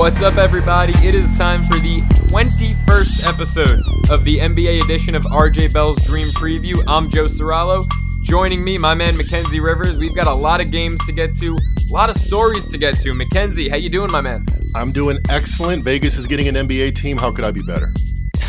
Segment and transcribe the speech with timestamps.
[0.00, 0.94] What's up, everybody?
[1.06, 2.00] It is time for the
[2.30, 3.80] 21st episode
[4.10, 6.82] of the NBA edition of RJ Bell's Dream Preview.
[6.88, 7.86] I'm Joe Ceraulo.
[8.22, 9.98] Joining me, my man Mackenzie Rivers.
[9.98, 12.98] We've got a lot of games to get to, a lot of stories to get
[13.00, 13.12] to.
[13.12, 14.46] Mackenzie, how you doing, my man?
[14.74, 15.84] I'm doing excellent.
[15.84, 17.18] Vegas is getting an NBA team.
[17.18, 17.92] How could I be better?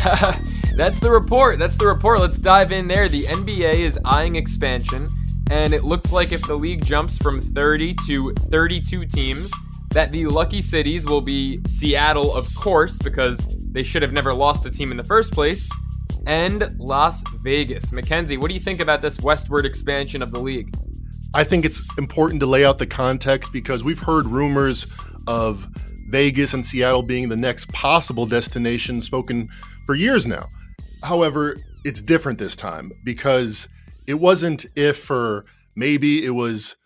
[0.74, 1.58] That's the report.
[1.58, 2.20] That's the report.
[2.20, 3.10] Let's dive in there.
[3.10, 5.10] The NBA is eyeing expansion,
[5.50, 9.52] and it looks like if the league jumps from 30 to 32 teams,
[9.92, 14.64] that the lucky cities will be Seattle, of course, because they should have never lost
[14.66, 15.68] a team in the first place,
[16.26, 17.92] and Las Vegas.
[17.92, 20.74] Mackenzie, what do you think about this westward expansion of the league?
[21.34, 24.86] I think it's important to lay out the context because we've heard rumors
[25.26, 25.68] of
[26.10, 29.48] Vegas and Seattle being the next possible destination spoken
[29.86, 30.46] for years now.
[31.02, 33.66] However, it's different this time because
[34.06, 36.76] it wasn't if or maybe it was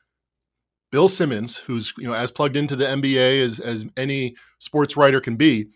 [0.91, 5.21] Bill Simmons, who's you know as plugged into the NBA as as any sports writer
[5.21, 5.67] can be,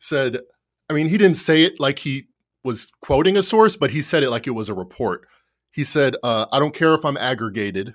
[0.00, 0.40] said,
[0.90, 2.26] I mean, he didn't say it like he
[2.64, 5.26] was quoting a source, but he said it like it was a report.
[5.72, 7.94] He said, uh, "I don't care if I'm aggregated.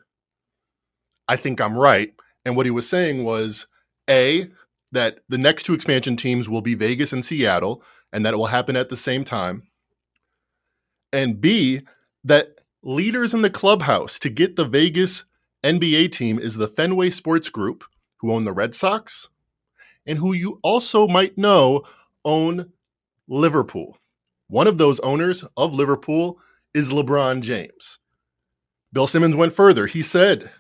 [1.28, 2.14] I think I'm right."
[2.46, 3.68] And what he was saying was,
[4.10, 4.50] a
[4.92, 8.46] that the next two expansion teams will be Vegas and Seattle, and that it will
[8.46, 9.64] happen at the same time.
[11.12, 11.82] And B
[12.24, 15.26] that leaders in the clubhouse to get the Vegas
[15.64, 17.86] NBA team is the Fenway Sports Group,
[18.18, 19.30] who own the Red Sox,
[20.06, 21.84] and who you also might know
[22.26, 22.72] own
[23.30, 23.98] Liverpool.
[24.48, 26.38] One of those owners of Liverpool
[26.74, 28.00] is LeBron James.
[28.92, 29.88] Bill Simmons went further.
[29.88, 30.52] He said,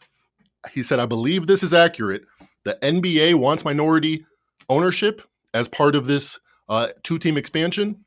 [0.71, 2.23] he said, I believe this is accurate.
[2.63, 4.25] The NBA wants minority
[4.69, 5.21] ownership
[5.53, 8.05] as part of this uh, two team expansion,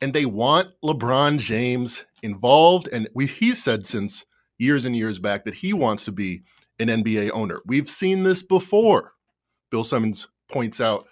[0.00, 2.88] and they want LeBron James involved.
[2.92, 4.24] And we, he said since
[4.62, 6.42] years and years back that he wants to be
[6.78, 7.60] an NBA owner.
[7.66, 9.12] We've seen this before.
[9.70, 11.06] Bill Simmons points out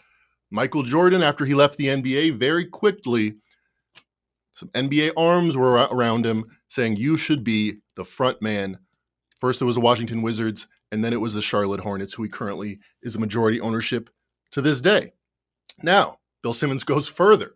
[0.50, 3.36] Michael Jordan, after he left the NBA, very quickly,
[4.54, 8.78] some NBA arms were around him saying, You should be the front man.
[9.38, 12.28] First, it was the Washington Wizards, and then it was the Charlotte Hornets, who he
[12.28, 14.10] currently is a majority ownership
[14.52, 15.12] to this day.
[15.82, 17.52] Now, Bill Simmons goes further.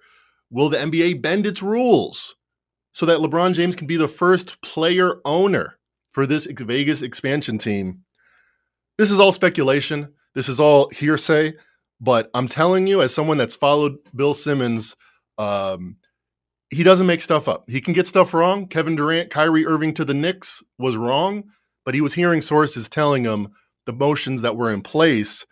[0.50, 2.36] Will the NBA bend its rules
[2.92, 5.78] so that LeBron James can be the first player owner
[6.14, 8.00] for this Vegas expansion team.
[8.96, 10.14] This is all speculation.
[10.34, 11.54] This is all hearsay.
[12.00, 14.96] But I'm telling you, as someone that's followed Bill Simmons,
[15.38, 15.96] um,
[16.70, 17.68] he doesn't make stuff up.
[17.68, 18.68] He can get stuff wrong.
[18.68, 21.44] Kevin Durant, Kyrie Irving to the Knicks was wrong,
[21.84, 23.48] but he was hearing sources telling him
[23.86, 25.44] the motions that were in place,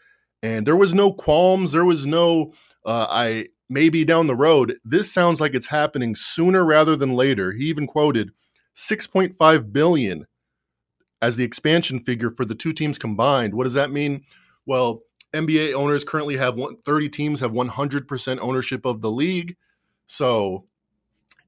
[0.42, 1.72] and there was no qualms.
[1.72, 2.52] There was no,
[2.86, 4.76] uh, I maybe down the road.
[4.84, 7.52] This sounds like it's happening sooner rather than later.
[7.52, 8.30] He even quoted
[8.76, 10.26] 6.5 billion
[11.22, 13.55] as the expansion figure for the two teams combined.
[13.55, 14.25] What does that mean?
[14.66, 15.03] Well,
[15.33, 19.56] NBA owners currently have one, 30 teams have 100% ownership of the league.
[20.06, 20.66] So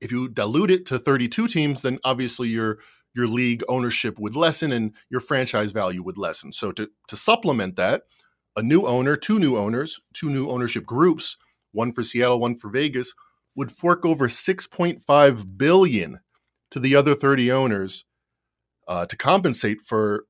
[0.00, 2.78] if you dilute it to 32 teams, then obviously your
[3.16, 6.52] your league ownership would lessen and your franchise value would lessen.
[6.52, 8.02] So to to supplement that,
[8.56, 11.36] a new owner, two new owners, two new ownership groups,
[11.72, 13.14] one for Seattle, one for Vegas,
[13.54, 16.20] would fork over 6.5 billion
[16.70, 18.04] to the other 30 owners
[18.88, 20.24] uh, to compensate for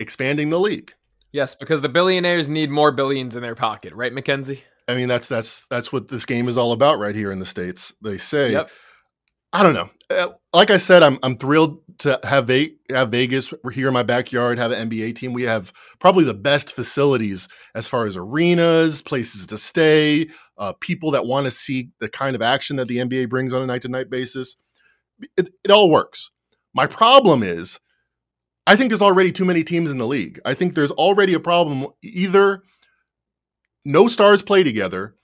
[0.00, 0.92] expanding the league.
[1.32, 4.62] Yes, because the billionaires need more billions in their pocket, right, Mackenzie?
[4.88, 7.46] I mean, that's that's that's what this game is all about, right here in the
[7.46, 7.94] states.
[8.02, 8.70] They say, yep.
[9.52, 9.90] I don't know.
[10.10, 14.02] Uh, like I said, I'm I'm thrilled to have Ve- have Vegas here in my
[14.02, 15.32] backyard, have an NBA team.
[15.32, 21.12] We have probably the best facilities as far as arenas, places to stay, uh, people
[21.12, 23.82] that want to see the kind of action that the NBA brings on a night
[23.82, 24.56] to night basis.
[25.36, 26.30] It, it all works.
[26.74, 27.78] My problem is,
[28.66, 30.40] I think there's already too many teams in the league.
[30.44, 31.88] I think there's already a problem.
[32.02, 32.62] Either
[33.84, 35.16] no stars play together,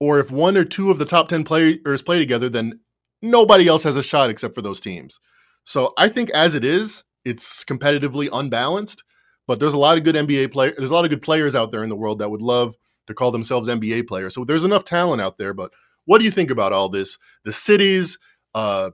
[0.00, 2.80] or if one or two of the top 10 players play together, then
[3.22, 5.18] nobody else has a shot except for those teams.
[5.64, 9.02] So I think as it is, it's competitively unbalanced,
[9.46, 10.76] but there's a lot of good NBA players.
[10.76, 12.76] There's a lot of good players out there in the world that would love
[13.06, 14.34] to call themselves NBA players.
[14.34, 15.54] So there's enough talent out there.
[15.54, 15.72] But
[16.04, 17.18] what do you think about all this?
[17.44, 18.18] The cities,
[18.54, 18.90] uh,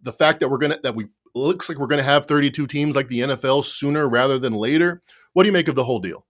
[0.00, 2.96] the fact that we're gonna that we looks like we're going to have 32 teams
[2.96, 5.02] like the NFL sooner rather than later.
[5.32, 6.26] What do you make of the whole deal?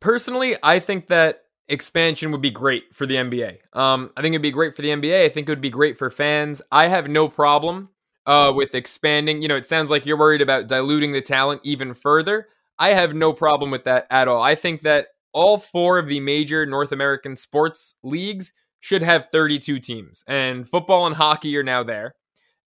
[0.00, 3.58] Personally, I think that expansion would be great for the NBA.
[3.72, 5.24] Um, I think it'd be great for the NBA.
[5.24, 6.60] I think it would be great for fans.
[6.72, 7.90] I have no problem
[8.26, 9.42] uh, with expanding.
[9.42, 12.48] You know, it sounds like you're worried about diluting the talent even further.
[12.78, 14.42] I have no problem with that at all.
[14.42, 19.78] I think that all four of the major North American sports leagues should have 32
[19.78, 22.14] teams, and football and hockey are now there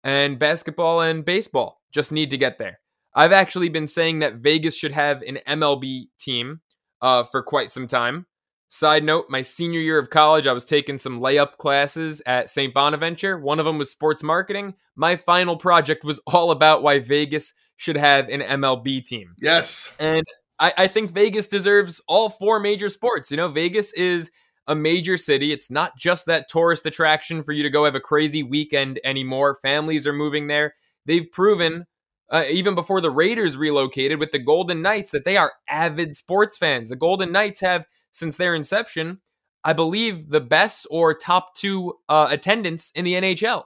[0.03, 2.79] and basketball and baseball just need to get there.
[3.15, 6.61] I've actually been saying that Vegas should have an MLB team
[7.01, 8.25] uh, for quite some time.
[8.69, 12.73] Side note, my senior year of college, I was taking some layup classes at St.
[12.73, 13.37] Bonaventure.
[13.37, 14.73] One of them was sports marketing.
[14.95, 19.35] My final project was all about why Vegas should have an MLB team.
[19.37, 19.91] Yes.
[19.99, 20.25] And
[20.59, 23.29] I, I think Vegas deserves all four major sports.
[23.29, 24.31] You know, Vegas is
[24.67, 25.51] a major city.
[25.51, 29.55] It's not just that tourist attraction for you to go have a crazy weekend anymore.
[29.61, 30.75] Families are moving there.
[31.05, 31.85] They've proven
[32.33, 36.57] uh, even before the Raiders relocated with the Golden Knights, that they are avid sports
[36.57, 36.89] fans.
[36.89, 39.19] The Golden Knights have, since their inception,
[39.63, 43.65] I believe the best or top two uh, attendance in the NHL.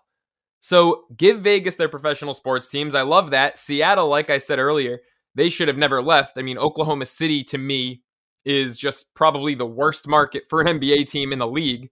[0.60, 2.94] So give Vegas their professional sports teams.
[2.94, 3.58] I love that.
[3.58, 5.00] Seattle, like I said earlier,
[5.34, 6.38] they should have never left.
[6.38, 8.04] I mean, Oklahoma City to me
[8.48, 11.90] is just probably the worst market for an NBA team in the league.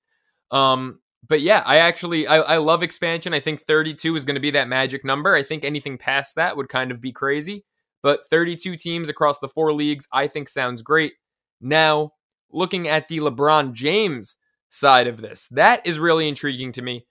[0.51, 3.33] Um, but yeah, I actually I, I love expansion.
[3.33, 5.35] I think 32 is going to be that magic number.
[5.35, 7.65] I think anything past that would kind of be crazy.
[8.01, 11.13] But 32 teams across the four leagues, I think sounds great.
[11.59, 12.11] Now,
[12.49, 14.37] looking at the LeBron James
[14.69, 17.05] side of this, that is really intriguing to me.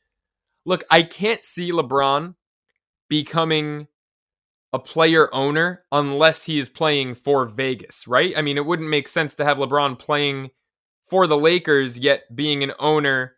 [0.65, 2.35] Look, I can't see LeBron
[3.11, 3.89] becoming
[4.75, 8.37] a player owner unless he is playing for Vegas, right?
[8.37, 10.51] I mean, it wouldn't make sense to have LeBron playing
[11.09, 13.37] for the Lakers yet being an owner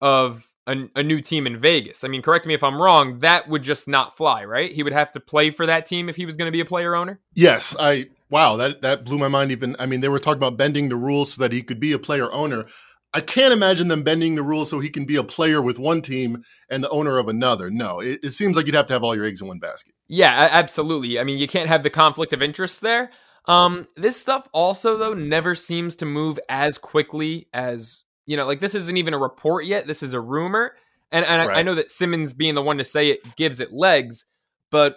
[0.00, 2.02] of a, a, new team in Vegas.
[2.02, 4.72] I mean, correct me if I'm wrong, that would just not fly, right?
[4.72, 6.64] He would have to play for that team if he was going to be a
[6.64, 7.20] player owner?
[7.34, 9.76] Yes, I wow, that that blew my mind even.
[9.78, 11.98] I mean, they were talking about bending the rules so that he could be a
[11.98, 12.64] player owner.
[13.12, 16.00] I can't imagine them bending the rules so he can be a player with one
[16.00, 17.68] team and the owner of another.
[17.68, 19.92] No, it, it seems like you'd have to have all your eggs in one basket.
[20.12, 21.20] Yeah, absolutely.
[21.20, 23.10] I mean, you can't have the conflict of interest there.
[23.46, 28.60] Um, this stuff also though never seems to move as quickly as you know, like
[28.60, 29.86] this isn't even a report yet.
[29.86, 30.74] This is a rumor.
[31.12, 31.56] And, and right.
[31.56, 34.26] I, I know that Simmons being the one to say it gives it legs,
[34.70, 34.96] but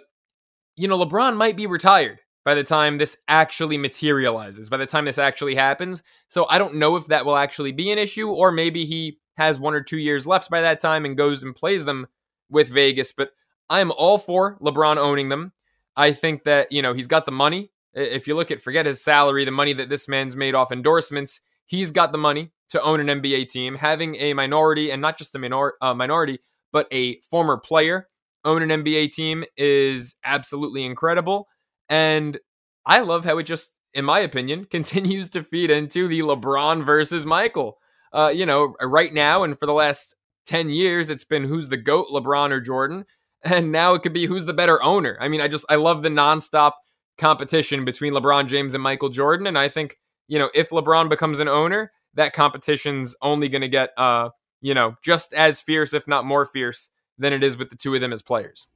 [0.76, 5.04] you know, LeBron might be retired by the time this actually materializes, by the time
[5.04, 6.02] this actually happens.
[6.28, 9.60] So I don't know if that will actually be an issue, or maybe he has
[9.60, 12.08] one or two years left by that time and goes and plays them
[12.50, 13.12] with Vegas.
[13.12, 13.30] But
[13.70, 15.52] I'm all for LeBron owning them.
[15.96, 17.70] I think that, you know, he's got the money.
[17.94, 21.40] If you look at, forget his salary, the money that this man's made off endorsements,
[21.66, 23.76] he's got the money to own an NBA team.
[23.76, 26.40] Having a minority, and not just a minor, uh, minority,
[26.72, 28.08] but a former player
[28.44, 31.48] own an NBA team is absolutely incredible.
[31.88, 32.38] And
[32.86, 37.24] I love how it just, in my opinion, continues to feed into the LeBron versus
[37.24, 37.78] Michael.
[38.12, 40.14] Uh, you know, right now and for the last
[40.46, 43.06] 10 years, it's been who's the GOAT, LeBron or Jordan.
[43.44, 45.18] And now it could be who's the better owner.
[45.20, 46.72] I mean, I just, I love the nonstop
[47.18, 49.46] competition between LeBron James and Michael Jordan.
[49.46, 49.98] And I think,
[50.28, 54.30] you know, if LeBron becomes an owner, that competition's only going to get, uh,
[54.60, 57.94] you know, just as fierce, if not more fierce, than it is with the two
[57.94, 58.66] of them as players.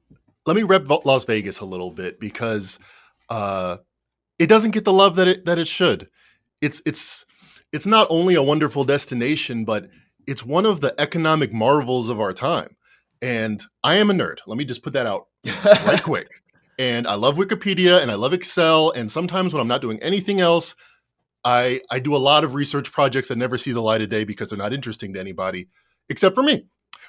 [0.45, 2.79] Let me rep Las Vegas a little bit because
[3.29, 3.77] uh,
[4.37, 6.09] it doesn't get the love that it that it should.
[6.61, 7.25] It's it's
[7.71, 9.89] it's not only a wonderful destination, but
[10.27, 12.75] it's one of the economic marvels of our time.
[13.21, 14.37] And I am a nerd.
[14.47, 15.27] Let me just put that out
[15.85, 16.31] right quick.
[16.77, 18.91] And I love Wikipedia and I love Excel.
[18.91, 20.75] And sometimes when I'm not doing anything else,
[21.43, 24.23] I I do a lot of research projects that never see the light of day
[24.23, 25.67] because they're not interesting to anybody
[26.09, 26.65] except for me.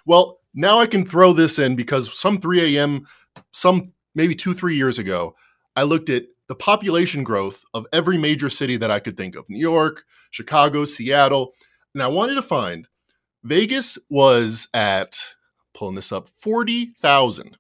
[0.07, 3.07] Well, now I can throw this in because some 3 a.m.
[3.53, 5.35] some maybe two three years ago,
[5.77, 9.49] I looked at the population growth of every major city that I could think of:
[9.49, 11.53] New York, Chicago, Seattle,
[11.95, 12.89] and I wanted to find
[13.45, 15.17] Vegas was at
[15.81, 17.57] pulling this up 40,000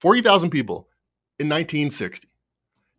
[0.00, 0.88] 40,000 people
[1.38, 2.26] in 1960.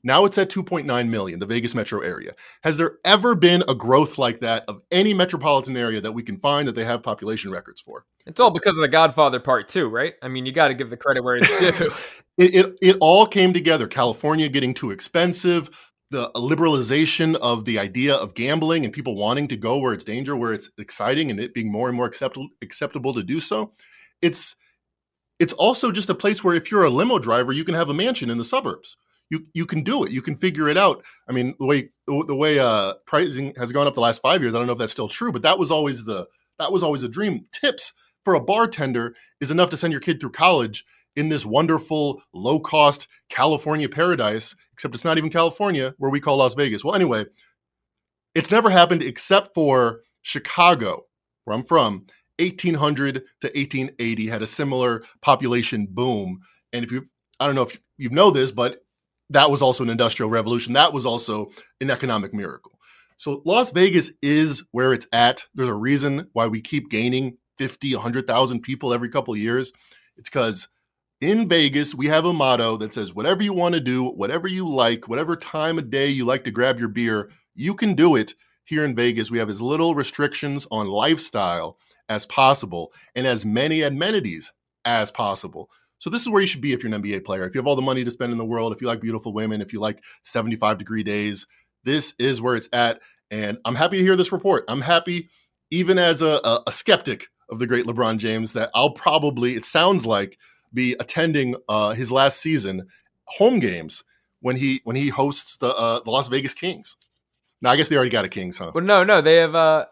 [0.03, 2.33] Now it's at 2.9 million, the Vegas metro area.
[2.61, 6.37] Has there ever been a growth like that of any metropolitan area that we can
[6.37, 8.05] find that they have population records for?
[8.25, 10.13] It's all because of the Godfather Part Two, right?
[10.21, 11.91] I mean, you got to give the credit where it's due.
[12.37, 13.87] it, it, it all came together.
[13.87, 15.69] California getting too expensive,
[16.11, 20.35] the liberalization of the idea of gambling and people wanting to go where it's danger,
[20.35, 23.73] where it's exciting, and it being more and more acceptable acceptable to do so.
[24.23, 24.55] It's
[25.39, 27.93] it's also just a place where if you're a limo driver, you can have a
[27.93, 28.95] mansion in the suburbs
[29.33, 30.11] you you can do it.
[30.11, 31.03] You can figure it out.
[31.27, 34.53] I mean, the way the way uh, pricing has gone up the last five years,
[34.53, 36.27] I don't know if that's still true, but that was always the
[36.59, 37.45] that was always a dream.
[37.51, 42.21] Tips for a bartender is enough to send your kid through college in this wonderful
[42.33, 44.55] low cost California paradise.
[44.73, 46.83] Except it's not even California, where we call Las Vegas.
[46.83, 47.25] Well, anyway,
[48.35, 51.05] it's never happened except for Chicago,
[51.43, 52.05] where I'm from.
[52.39, 56.41] 1800 to 1880 had a similar population boom.
[56.71, 57.07] And if you,
[57.39, 58.83] I don't know if you know this, but
[59.29, 60.73] that was also an industrial revolution.
[60.73, 62.71] That was also an economic miracle.
[63.17, 65.45] So Las Vegas is where it's at.
[65.53, 69.71] There's a reason why we keep gaining 50, 100,000 people every couple years.
[70.17, 70.67] It's because
[71.21, 74.67] in Vegas, we have a motto that says, whatever you want to do, whatever you
[74.67, 78.33] like, whatever time of day you like to grab your beer, you can do it
[78.65, 81.77] here in Vegas, we have as little restrictions on lifestyle
[82.13, 84.53] as possible and as many amenities
[84.85, 85.69] as possible.
[85.99, 87.45] So this is where you should be if you're an NBA player.
[87.45, 89.33] If you have all the money to spend in the world, if you like beautiful
[89.33, 91.47] women, if you like 75 degree days,
[91.83, 92.99] this is where it's at.
[93.31, 94.65] And I'm happy to hear this report.
[94.67, 95.29] I'm happy,
[95.71, 99.65] even as a, a, a skeptic of the great LeBron James, that I'll probably, it
[99.65, 100.37] sounds like,
[100.73, 102.87] be attending uh, his last season
[103.25, 104.03] home games
[104.41, 106.97] when he when he hosts the uh, the Las Vegas Kings.
[107.61, 108.71] Now I guess they already got a Kings, huh?
[108.73, 109.55] Well, no, no, they have.
[109.55, 109.85] uh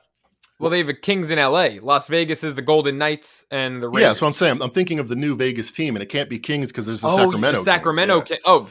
[0.61, 1.69] well, they have a Kings in LA.
[1.81, 4.01] Las Vegas is the Golden Knights and the Raiders.
[4.01, 4.61] Yeah, that's what I'm saying.
[4.61, 7.07] I'm thinking of the new Vegas team, and it can't be Kings because there's the
[7.07, 7.59] oh, Sacramento.
[7.59, 8.21] The Sacramento.
[8.21, 8.35] Kings, yeah.
[8.35, 8.43] King.
[8.45, 8.69] Oh,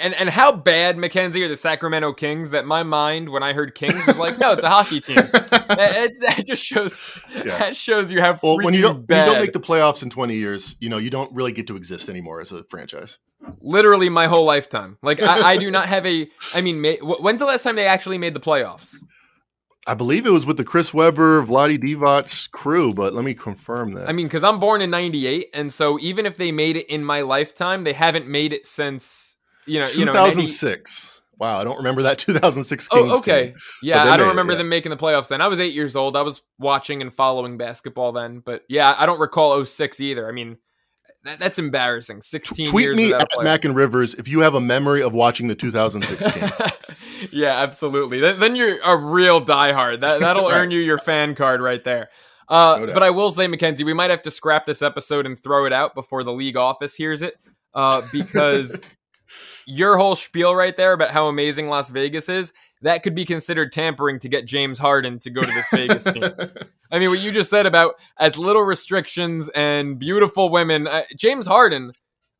[0.00, 3.74] and and how bad Mackenzie are the Sacramento Kings that my mind when I heard
[3.74, 5.16] Kings was like, no, it's a hockey team.
[5.32, 7.00] that, that, just shows.
[7.34, 7.58] Yeah.
[7.58, 8.40] That shows you have.
[8.40, 10.98] Well, when you don't when you don't make the playoffs in 20 years, you know
[10.98, 13.18] you don't really get to exist anymore as a franchise.
[13.60, 14.96] Literally my whole lifetime.
[15.02, 16.30] Like I, I do not have a.
[16.54, 18.94] I mean, may, when's the last time they actually made the playoffs?
[19.86, 23.94] I believe it was with the Chris Webber, Vlade Divac crew, but let me confirm
[23.94, 24.08] that.
[24.08, 27.04] I mean, because I'm born in '98, and so even if they made it in
[27.04, 29.36] my lifetime, they haven't made it since
[29.66, 31.20] you know 2006.
[31.20, 33.48] You know, wow, I don't remember that 2006 Kings Oh, okay.
[33.48, 34.58] Team, yeah, I don't remember it, yeah.
[34.58, 35.40] them making the playoffs then.
[35.40, 36.16] I was eight years old.
[36.16, 40.28] I was watching and following basketball then, but yeah, I don't recall 06 either.
[40.28, 40.58] I mean,
[41.24, 42.22] that, that's embarrassing.
[42.22, 45.48] 16 Tweet years me at Mac and Rivers if you have a memory of watching
[45.48, 46.68] the 2016.
[47.30, 48.20] yeah, absolutely.
[48.20, 50.00] Then, then, you're a real diehard.
[50.00, 50.58] That that'll right.
[50.58, 52.08] earn you your fan card right there.
[52.48, 55.40] Uh, no but I will say, Mackenzie, we might have to scrap this episode and
[55.40, 57.36] throw it out before the league office hears it,
[57.74, 58.80] uh, because
[59.66, 62.52] your whole spiel right there about how amazing Las Vegas is
[62.82, 66.24] that could be considered tampering to get James Harden to go to this Vegas team.
[66.90, 71.46] I mean, what you just said about as little restrictions and beautiful women, uh, James
[71.46, 71.92] Harden,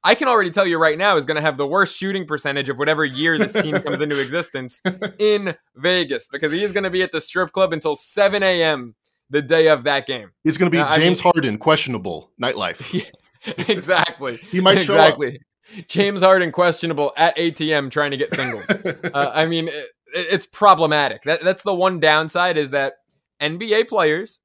[0.05, 2.69] I can already tell you right now, is going to have the worst shooting percentage
[2.69, 4.81] of whatever year this team comes into existence
[5.19, 8.97] in Vegas because he is going to be at the strip club until 7 a.m.
[9.31, 10.33] the day of that game.
[10.45, 12.93] It's going to be uh, James I mean, Harden, questionable nightlife.
[12.93, 14.37] Yeah, exactly.
[14.37, 15.37] he might show exactly.
[15.37, 15.43] Up.
[15.89, 18.69] James Harden questionable at ATM trying to get singles.
[19.15, 21.23] uh, I mean, it, it's problematic.
[21.23, 22.95] That, that's the one downside is that
[23.41, 24.41] NBA players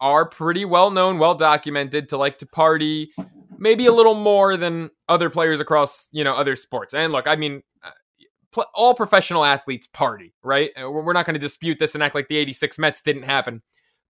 [0.00, 3.10] are pretty well known, well documented to like to party,
[3.58, 6.94] maybe a little more than other players across you know other sports.
[6.94, 10.70] And look, I mean, uh, all professional athletes party, right?
[10.80, 13.62] Uh, we're not going to dispute this and act like the '86 Mets didn't happen,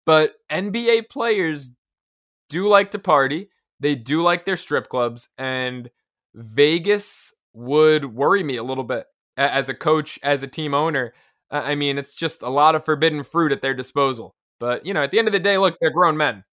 [0.05, 1.71] but NBA players
[2.49, 3.49] do like to party.
[3.79, 5.89] They do like their strip clubs, and
[6.37, 11.13] Vegas would worry me a little bit as a coach, as a team owner.
[11.49, 14.35] I mean, it's just a lot of forbidden fruit at their disposal.
[14.59, 16.43] But you know, at the end of the day, look, they're grown men.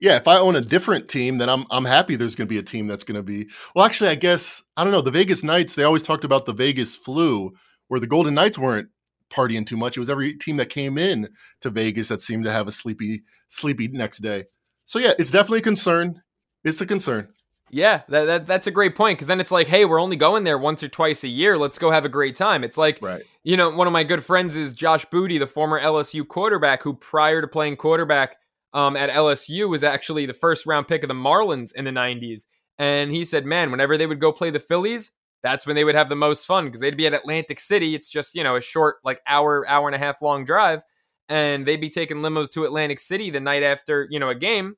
[0.00, 2.58] Yeah, if I own a different team, then I'm I'm happy there's going to be
[2.58, 3.48] a team that's going to be.
[3.74, 5.02] Well, actually, I guess I don't know.
[5.02, 7.52] The Vegas Knights, they always talked about the Vegas flu,
[7.88, 8.88] where the Golden Knights weren't
[9.30, 9.96] partying too much.
[9.96, 11.28] It was every team that came in
[11.60, 14.44] to Vegas that seemed to have a sleepy sleepy next day.
[14.86, 16.22] So yeah, it's definitely a concern.
[16.64, 17.28] It's a concern.
[17.72, 20.42] Yeah, that, that that's a great point because then it's like, hey, we're only going
[20.44, 21.56] there once or twice a year.
[21.56, 22.64] Let's go have a great time.
[22.64, 23.22] It's like, right.
[23.44, 26.94] you know, one of my good friends is Josh Booty, the former LSU quarterback, who
[26.94, 28.36] prior to playing quarterback
[28.72, 32.46] um, at LSU was actually the first round pick of the Marlins in the '90s.
[32.78, 35.12] And he said, man, whenever they would go play the Phillies,
[35.42, 37.94] that's when they would have the most fun because they'd be at Atlantic City.
[37.94, 40.82] It's just you know a short, like hour, hour and a half long drive,
[41.28, 44.76] and they'd be taking limos to Atlantic City the night after you know a game.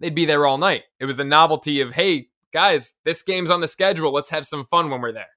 [0.00, 0.82] They'd be there all night.
[1.00, 4.12] It was the novelty of hey, guys, this game's on the schedule.
[4.12, 5.28] Let's have some fun when we're there.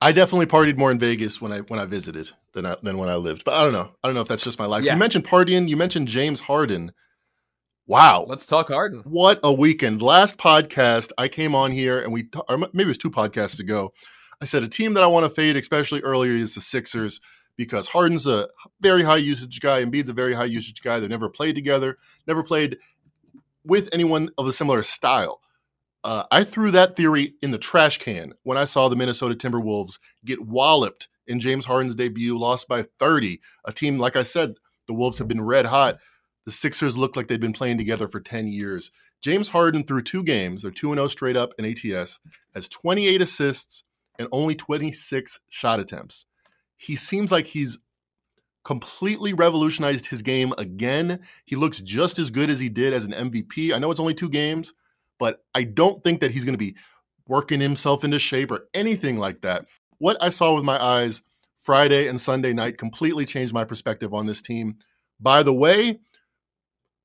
[0.00, 3.08] I definitely partied more in Vegas when I when I visited than I, than when
[3.08, 3.44] I lived.
[3.44, 3.92] But I don't know.
[4.02, 4.82] I don't know if that's just my life.
[4.82, 4.94] Yeah.
[4.94, 5.68] You mentioned partying.
[5.68, 6.92] You mentioned James Harden.
[7.86, 8.26] Wow.
[8.28, 9.02] Let's talk Harden.
[9.04, 10.02] What a weekend.
[10.02, 13.92] Last podcast, I came on here and we, or maybe it was two podcasts ago.
[14.40, 17.20] I said a team that I want to fade, especially earlier, is the Sixers
[17.56, 18.48] because Harden's a
[18.80, 19.78] very high usage guy.
[19.78, 21.00] And Embiid's a very high usage guy.
[21.00, 21.96] They never played together,
[22.26, 22.76] never played
[23.64, 25.40] with anyone of a similar style.
[26.06, 29.98] Uh, I threw that theory in the trash can when I saw the Minnesota Timberwolves
[30.24, 33.40] get walloped in James Harden's debut, lost by 30.
[33.64, 34.54] A team, like I said,
[34.86, 35.98] the Wolves have been red hot.
[36.44, 38.92] The Sixers look like they've been playing together for 10 years.
[39.20, 42.20] James Harden, through two games, they're 2 0 straight up in ATS,
[42.54, 43.82] has 28 assists
[44.16, 46.24] and only 26 shot attempts.
[46.76, 47.80] He seems like he's
[48.64, 51.18] completely revolutionized his game again.
[51.46, 53.74] He looks just as good as he did as an MVP.
[53.74, 54.72] I know it's only two games,
[55.18, 56.76] but I don't think that he's going to be
[57.28, 59.66] working himself into shape or anything like that.
[59.98, 61.22] What I saw with my eyes
[61.56, 64.76] Friday and Sunday night completely changed my perspective on this team.
[65.18, 65.98] By the way,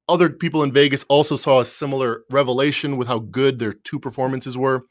[0.07, 4.57] other people in Vegas also saw a similar revelation with how good their two performances
[4.57, 4.83] were.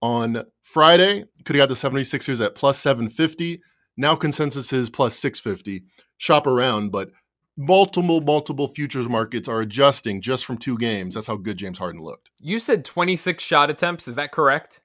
[0.00, 3.60] On Friday, could have got the 76ers at plus 750.
[3.96, 5.84] Now consensus is plus 650.
[6.16, 7.10] Shop around, but
[7.56, 11.14] multiple, multiple futures markets are adjusting just from two games.
[11.14, 12.30] That's how good James Harden looked.
[12.38, 14.08] You said 26 shot attempts.
[14.08, 14.80] Is that correct?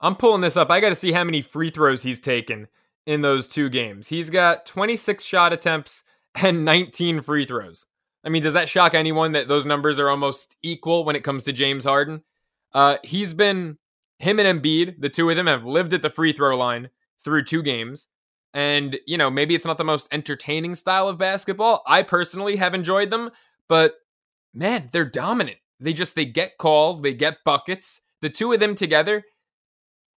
[0.00, 0.70] I'm pulling this up.
[0.70, 2.68] I got to see how many free throws he's taken
[3.06, 4.08] in those two games.
[4.08, 6.02] He's got 26 shot attempts
[6.34, 7.86] and 19 free throws.
[8.24, 11.44] I mean, does that shock anyone that those numbers are almost equal when it comes
[11.44, 12.22] to James Harden?
[12.72, 13.78] Uh, he's been
[14.18, 16.90] him and Embiid, the two of them have lived at the free throw line
[17.24, 18.06] through two games.
[18.54, 21.82] And, you know, maybe it's not the most entertaining style of basketball.
[21.86, 23.30] I personally have enjoyed them,
[23.68, 23.94] but
[24.52, 25.58] man, they're dominant.
[25.80, 28.00] They just they get calls, they get buckets.
[28.20, 29.24] The two of them together,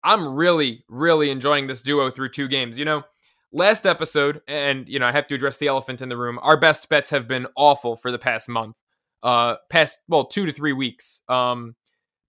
[0.04, 2.78] I'm really really enjoying this duo through two games.
[2.78, 3.04] You know,
[3.52, 6.38] last episode and you know, I have to address the elephant in the room.
[6.42, 8.76] Our best bets have been awful for the past month.
[9.24, 11.22] Uh past well, 2 to 3 weeks.
[11.28, 11.76] Um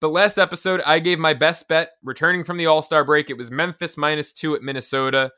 [0.01, 3.31] but last episode, I gave my best bet returning from the All Star break.
[3.31, 5.33] It was Memphis minus two at Minnesota.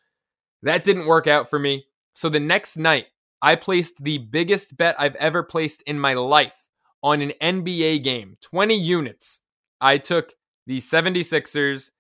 [0.62, 1.87] That didn't work out for me.
[2.15, 3.07] So the next night,
[3.41, 6.67] I placed the biggest bet I've ever placed in my life
[7.03, 9.41] on an NBA game 20 units.
[9.81, 10.35] I took
[10.67, 11.91] the 76ers,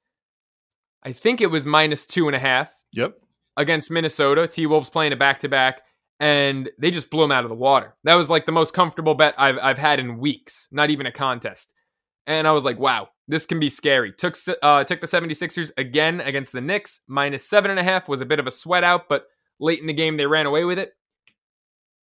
[1.02, 2.72] I think it was minus two and a half.
[2.92, 3.18] Yep.
[3.56, 4.46] Against Minnesota.
[4.46, 5.82] T Wolves playing a back to back,
[6.20, 7.96] and they just blew them out of the water.
[8.04, 11.12] That was like the most comfortable bet I've, I've had in weeks, not even a
[11.12, 11.72] contest.
[12.26, 14.12] And I was like, wow, this can be scary.
[14.12, 17.00] Took uh, took the 76ers again against the Knicks.
[17.06, 19.26] Minus seven and a half was a bit of a sweat out, but
[19.60, 20.92] late in the game they ran away with it.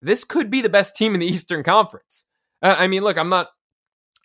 [0.02, 2.26] This could be the best team in the Eastern Conference.
[2.62, 3.48] Uh, I mean, look, I'm not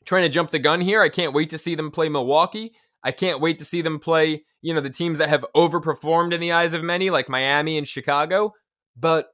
[0.06, 1.02] trying to jump the gun here.
[1.02, 2.74] I can't wait to see them play Milwaukee.
[3.02, 6.42] I can't wait to see them play, you know, the teams that have overperformed in
[6.42, 8.54] the eyes of many, like Miami and Chicago.
[8.98, 9.30] But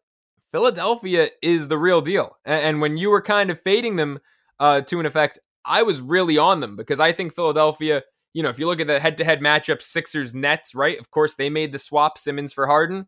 [0.51, 2.37] Philadelphia is the real deal.
[2.45, 4.19] And, when you were kind of fading them
[4.59, 8.03] uh, to an effect, I was really on them because I think Philadelphia,
[8.33, 10.99] you know, if you look at the head to head matchup, Sixers Nets, right?
[10.99, 13.07] Of course, they made the swap Simmons for Harden.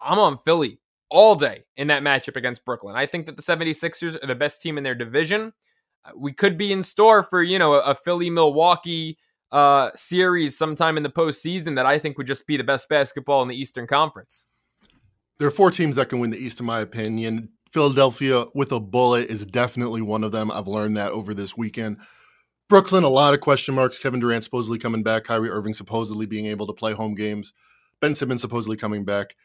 [0.00, 0.80] I'm on Philly
[1.10, 2.96] all day in that matchup against Brooklyn.
[2.96, 5.52] I think that the 76ers are the best team in their division.
[6.04, 9.18] Uh, we could be in store for, you know, a, Philly Milwaukee
[9.52, 13.42] uh, series sometime in the postseason that I think would just be the best basketball
[13.42, 14.46] in the Eastern Conference.
[15.38, 17.50] There are four teams that can win the East, in my opinion.
[17.72, 20.50] Philadelphia with a bullet is definitely one of them.
[20.50, 21.98] I've learned that over this weekend.
[22.68, 23.98] Brooklyn, a lot of question marks.
[23.98, 25.24] Kevin Durant supposedly coming back.
[25.24, 27.52] Kyrie Irving supposedly being able to play home games.
[28.00, 29.36] Ben Simmons supposedly coming back.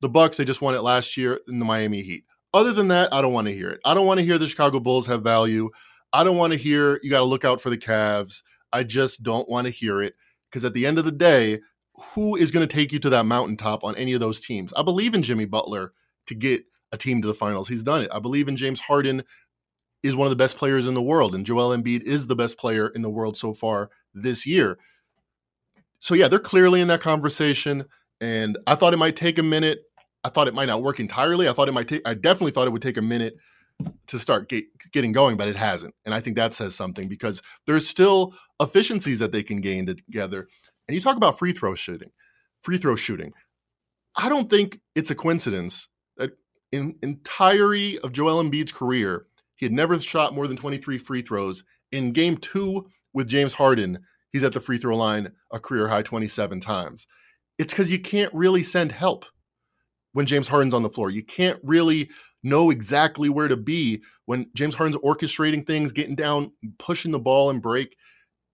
[0.00, 2.24] The Bucks, they just won it last year in the Miami Heat.
[2.54, 3.80] Other than that, I don't want to hear it.
[3.84, 5.70] I don't want to hear the Chicago Bulls have value.
[6.12, 8.42] I don't want to hear you got to look out for the Cavs.
[8.72, 10.14] I just don't want to hear it
[10.50, 11.60] because at the end of the day,
[12.14, 14.72] who is going to take you to that mountaintop on any of those teams?
[14.74, 15.92] I believe in Jimmy Butler
[16.26, 17.68] to get a team to the finals.
[17.68, 18.10] He's done it.
[18.12, 19.24] I believe in James Harden
[20.02, 22.58] is one of the best players in the world, and Joel Embiid is the best
[22.58, 24.78] player in the world so far this year.
[26.00, 27.84] So yeah, they're clearly in that conversation,
[28.20, 29.80] and I thought it might take a minute.
[30.24, 31.48] I thought it might not work entirely.
[31.48, 32.02] I thought it might take.
[32.06, 33.34] I definitely thought it would take a minute
[34.06, 37.42] to start get, getting going, but it hasn't, and I think that says something because
[37.66, 40.48] there's still efficiencies that they can gain together.
[40.86, 42.10] And you talk about free throw shooting,
[42.62, 43.32] free throw shooting.
[44.16, 45.88] I don't think it's a coincidence
[46.72, 49.26] in entirety of Joel Embiid's career,
[49.56, 51.64] he had never shot more than 23 free throws.
[51.92, 53.98] In game two with James Harden,
[54.30, 57.06] he's at the free throw line a career high 27 times.
[57.58, 59.24] It's because you can't really send help
[60.12, 61.10] when James Harden's on the floor.
[61.10, 62.10] You can't really
[62.42, 67.50] know exactly where to be when James Harden's orchestrating things, getting down, pushing the ball
[67.50, 67.96] and break.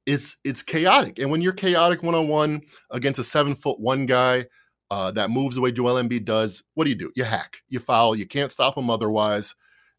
[0.07, 1.19] It's it's chaotic.
[1.19, 4.47] And when you're chaotic one on one against a seven foot one guy
[4.95, 7.11] uh, that moves the way Joel Embiid does, what do you do?
[7.17, 9.57] You hack, you foul, you can't stop them otherwise.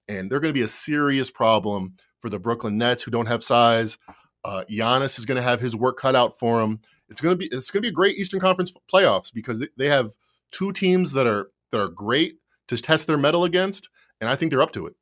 [0.08, 3.44] And they're going to be a serious problem for the Brooklyn Nets who don't have
[3.44, 3.98] size.
[4.46, 6.80] Uh, Giannis is going to have his work cut out for him.
[7.10, 9.88] It's going to be it's going to be a great Eastern Conference playoffs because they
[9.90, 10.12] have
[10.52, 12.38] two teams that are that are great
[12.70, 13.90] to test their mettle against,
[14.22, 14.94] and I think they're up to it.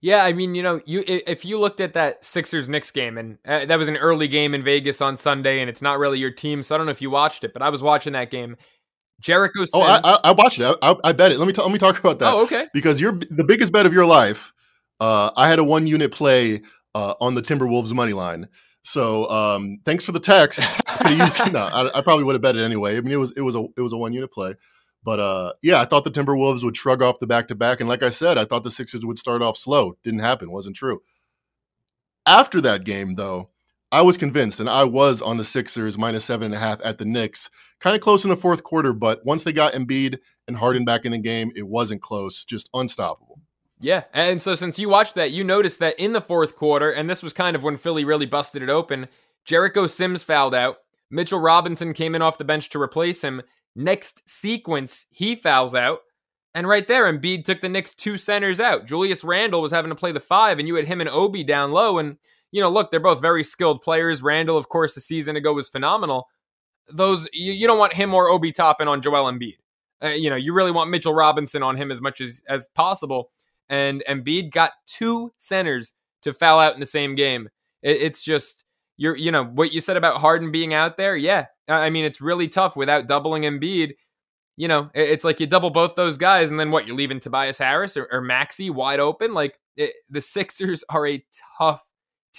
[0.00, 3.38] Yeah, I mean, you know, you if you looked at that Sixers Knicks game, and
[3.44, 6.30] uh, that was an early game in Vegas on Sunday, and it's not really your
[6.30, 8.56] team, so I don't know if you watched it, but I was watching that game,
[9.20, 9.66] Jericho.
[9.74, 10.76] Oh, I, I, I watched it.
[10.82, 11.38] I, I, bet it.
[11.38, 12.32] Let me t- let me talk about that.
[12.32, 12.66] Oh, okay.
[12.72, 14.52] Because you're the biggest bet of your life.
[14.98, 16.62] Uh, I had a one unit play
[16.94, 18.48] uh, on the Timberwolves money line.
[18.82, 20.60] So um, thanks for the text.
[21.02, 22.96] I used, no, I, I, probably would have bet it anyway.
[22.96, 24.54] I mean, it was it was a it was a one unit play.
[25.02, 27.88] But uh, yeah, I thought the Timberwolves would shrug off the back to back, and
[27.88, 29.96] like I said, I thought the Sixers would start off slow.
[30.04, 30.50] Didn't happen.
[30.50, 31.02] Wasn't true.
[32.26, 33.50] After that game, though,
[33.92, 36.98] I was convinced, and I was on the Sixers minus seven and a half at
[36.98, 37.50] the Knicks,
[37.80, 38.92] kind of close in the fourth quarter.
[38.92, 42.70] But once they got Embiid and Harden back in the game, it wasn't close, just
[42.72, 43.40] unstoppable.
[43.80, 47.08] Yeah, and so since you watched that, you noticed that in the fourth quarter, and
[47.08, 49.08] this was kind of when Philly really busted it open.
[49.44, 50.76] Jericho Sims fouled out.
[51.10, 53.42] Mitchell Robinson came in off the bench to replace him.
[53.74, 56.00] Next sequence, he fouls out.
[56.54, 58.86] And right there, Embiid took the Knicks two centers out.
[58.86, 61.72] Julius Randle was having to play the five, and you had him and Obi down
[61.72, 61.98] low.
[61.98, 62.18] And,
[62.52, 64.22] you know, look, they're both very skilled players.
[64.22, 66.28] Randle, of course, a season ago was phenomenal.
[66.92, 69.56] Those, you, you don't want him or Obi Toppin on Joel Embiid.
[70.02, 73.30] Uh, you know, you really want Mitchell Robinson on him as much as, as possible.
[73.68, 77.48] And Embiid got two centers to foul out in the same game.
[77.82, 78.64] It, it's just,
[78.96, 81.16] you're, you know, what you said about Harden being out there.
[81.16, 81.46] Yeah.
[81.68, 83.92] I mean, it's really tough without doubling Embiid
[84.60, 86.86] you know, it's like you double both those guys, and then what?
[86.86, 89.32] You're leaving Tobias Harris or, or Maxey wide open.
[89.32, 91.24] Like it, the Sixers are a
[91.56, 91.82] tough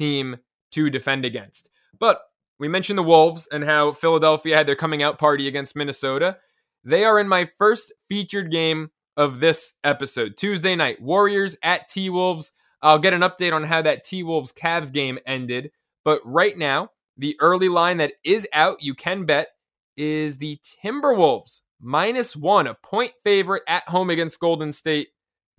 [0.01, 0.37] team
[0.71, 1.69] to defend against.
[1.99, 2.21] But
[2.57, 6.37] we mentioned the Wolves and how Philadelphia had their coming out party against Minnesota.
[6.83, 10.99] They are in my first featured game of this episode, Tuesday night.
[10.99, 12.51] Warriors at T Wolves.
[12.81, 15.69] I'll get an update on how that T Wolves Cavs game ended.
[16.03, 19.49] But right now, the early line that is out, you can bet,
[19.97, 25.09] is the Timberwolves minus one, a point favorite at home against Golden State.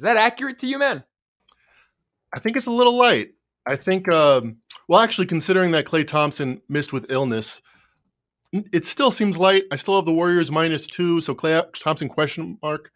[0.00, 1.04] Is that accurate to you, man?
[2.34, 3.34] I think it's a little light.
[3.66, 7.62] I think, um, well, actually, considering that Klay Thompson missed with illness,
[8.72, 9.64] it still seems light.
[9.70, 12.90] I still have the Warriors minus two, so Klay Thompson question mark.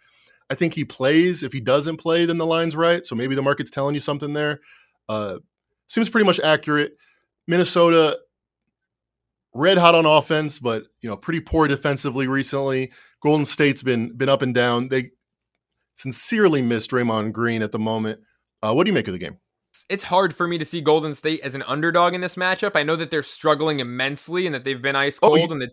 [0.50, 1.42] I think he plays.
[1.42, 3.04] If he doesn't play, then the line's right.
[3.04, 4.60] So maybe the market's telling you something there.
[5.08, 5.38] Uh,
[5.86, 6.96] seems pretty much accurate.
[7.48, 8.18] Minnesota,
[9.54, 12.92] red hot on offense, but you know, pretty poor defensively recently.
[13.22, 14.88] Golden State's been been up and down.
[14.88, 15.10] They
[15.94, 18.20] sincerely miss Draymond Green at the moment.
[18.62, 19.38] Uh, what do you make of the game?
[19.88, 22.72] It's hard for me to see Golden State as an underdog in this matchup.
[22.74, 25.34] I know that they're struggling immensely and that they've been ice cold.
[25.34, 25.72] Oh, you, and the-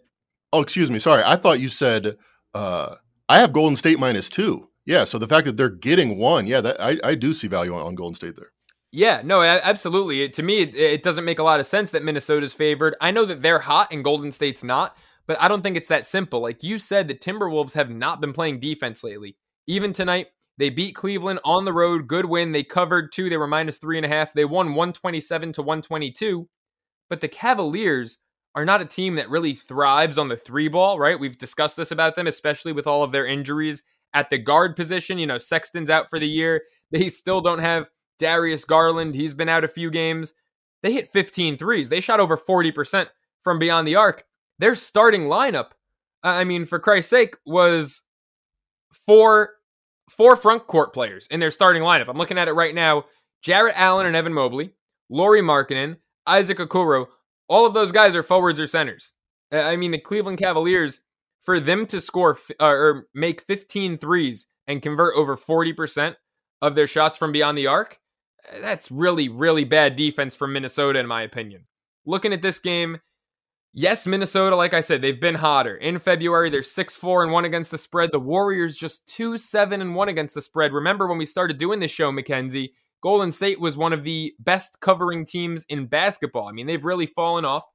[0.52, 1.00] oh excuse me.
[1.00, 2.18] Sorry, I thought you said
[2.54, 2.96] uh,
[3.30, 4.70] I have Golden State minus two.
[4.86, 7.74] Yeah, so the fact that they're getting one, yeah, that I, I do see value
[7.74, 8.52] on, on Golden State there.
[8.92, 10.30] Yeah, no, absolutely.
[10.30, 12.96] to me, it, it doesn't make a lot of sense that Minnesota's favored.
[13.02, 16.06] I know that they're hot and Golden State's not, but I don't think it's that
[16.06, 16.42] simple.
[16.42, 19.36] Like you said, the Timberwolves have not been playing defense lately.
[19.66, 22.08] Even tonight, they beat Cleveland on the road.
[22.08, 22.52] Good win.
[22.52, 23.30] They covered two.
[23.30, 24.34] They were minus three and a half.
[24.34, 26.48] They won 127 to 122.
[27.10, 28.20] But the Cavaliers
[28.56, 31.20] are not a team that really thrives on the three ball, right?
[31.20, 33.82] We've discussed this about them, especially with all of their injuries
[34.14, 35.18] at the guard position.
[35.18, 36.64] You know, Sexton's out for the year.
[36.92, 37.88] They still don't have
[38.20, 39.16] Darius Garland.
[39.16, 40.34] He's been out a few games.
[40.84, 41.90] They hit 15 threes.
[41.90, 43.08] They shot over 40%
[43.42, 44.26] from beyond the arc
[44.60, 45.72] their starting lineup,
[46.24, 48.02] I mean, for Christ's sake, was
[49.06, 49.52] four
[50.10, 52.08] four front court players in their starting lineup.
[52.08, 53.06] I'm looking at it right now.
[53.42, 54.74] Jarrett Allen and Evan Mobley,
[55.10, 57.08] Lauri Markkanen, Isaac Okoro,
[57.50, 59.14] all of those guys are forwards or centers.
[59.52, 61.02] I mean, the Cleveland Cavaliers,
[61.44, 66.16] for them to score uh, or make 15 threes and convert over 40%
[66.62, 68.00] of their shots from beyond the arc,
[68.62, 71.66] that's really, really bad defense from Minnesota, in my opinion.
[72.06, 73.00] Looking at this game,
[73.76, 75.76] Yes, Minnesota, like I said, they've been hotter.
[75.76, 78.12] In February, they're 6 4 and 1 against the spread.
[78.12, 80.72] The Warriors just 2 7 and 1 against the spread.
[80.72, 84.80] Remember when we started doing this show, Mackenzie, Golden State was one of the best
[84.80, 86.48] covering teams in basketball.
[86.48, 87.66] I mean, they've really fallen off.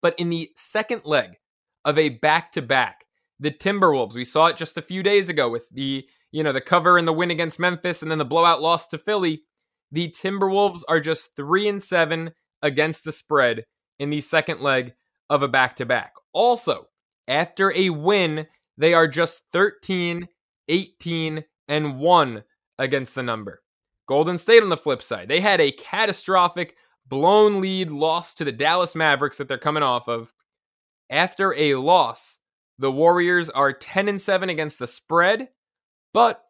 [0.00, 1.32] But in the second leg
[1.84, 3.04] of a back to back,
[3.40, 6.60] the Timberwolves, we saw it just a few days ago with the, you know, the
[6.60, 9.42] cover and the win against Memphis and then the blowout loss to Philly.
[9.90, 12.30] The Timberwolves are just 3 and 7
[12.62, 13.64] against the spread
[13.98, 14.94] in the second leg
[15.30, 16.12] of a back to back.
[16.34, 16.88] Also,
[17.26, 20.28] after a win, they are just 13,
[20.68, 22.44] 18, and 1
[22.78, 23.62] against the number.
[24.06, 26.74] Golden State on the flip side, they had a catastrophic
[27.06, 30.32] blown lead loss to the Dallas Mavericks that they're coming off of.
[31.08, 32.38] After a loss,
[32.78, 35.48] the Warriors are 10 and 7 against the spread,
[36.12, 36.42] but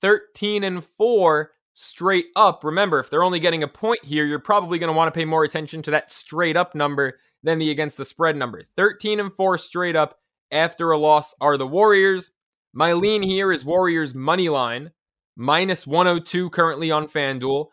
[0.00, 2.64] 13 and 4 straight up.
[2.64, 5.24] Remember, if they're only getting a point here, you're probably going to want to pay
[5.24, 8.62] more attention to that straight up number than the against the spread number.
[8.76, 10.18] 13 and 4 straight up
[10.50, 12.30] after a loss are the Warriors.
[12.72, 14.92] My lean here is Warriors money line,
[15.36, 17.66] minus 102 currently on FanDuel,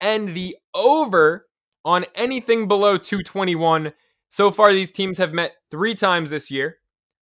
[0.00, 1.46] and the over
[1.84, 3.92] on anything below 221.
[4.30, 6.78] So far, these teams have met three times this year.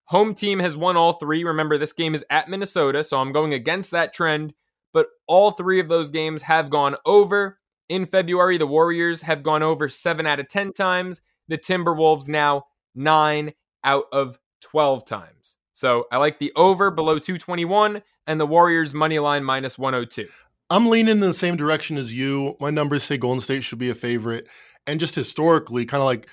[0.06, 1.44] Home team has won all three.
[1.44, 4.54] Remember, this game is at Minnesota, so I'm going against that trend.
[4.92, 7.58] But all three of those games have gone over.
[7.88, 12.64] In February, the Warriors have gone over seven out of 10 times the Timberwolves now
[12.94, 13.52] nine
[13.84, 15.56] out of 12 times.
[15.72, 20.28] So I like the over below 221 and the Warriors money line minus 102.
[20.70, 22.56] I'm leaning in the same direction as you.
[22.60, 24.48] My numbers say Golden State should be a favorite.
[24.86, 26.26] And just historically, kind of like,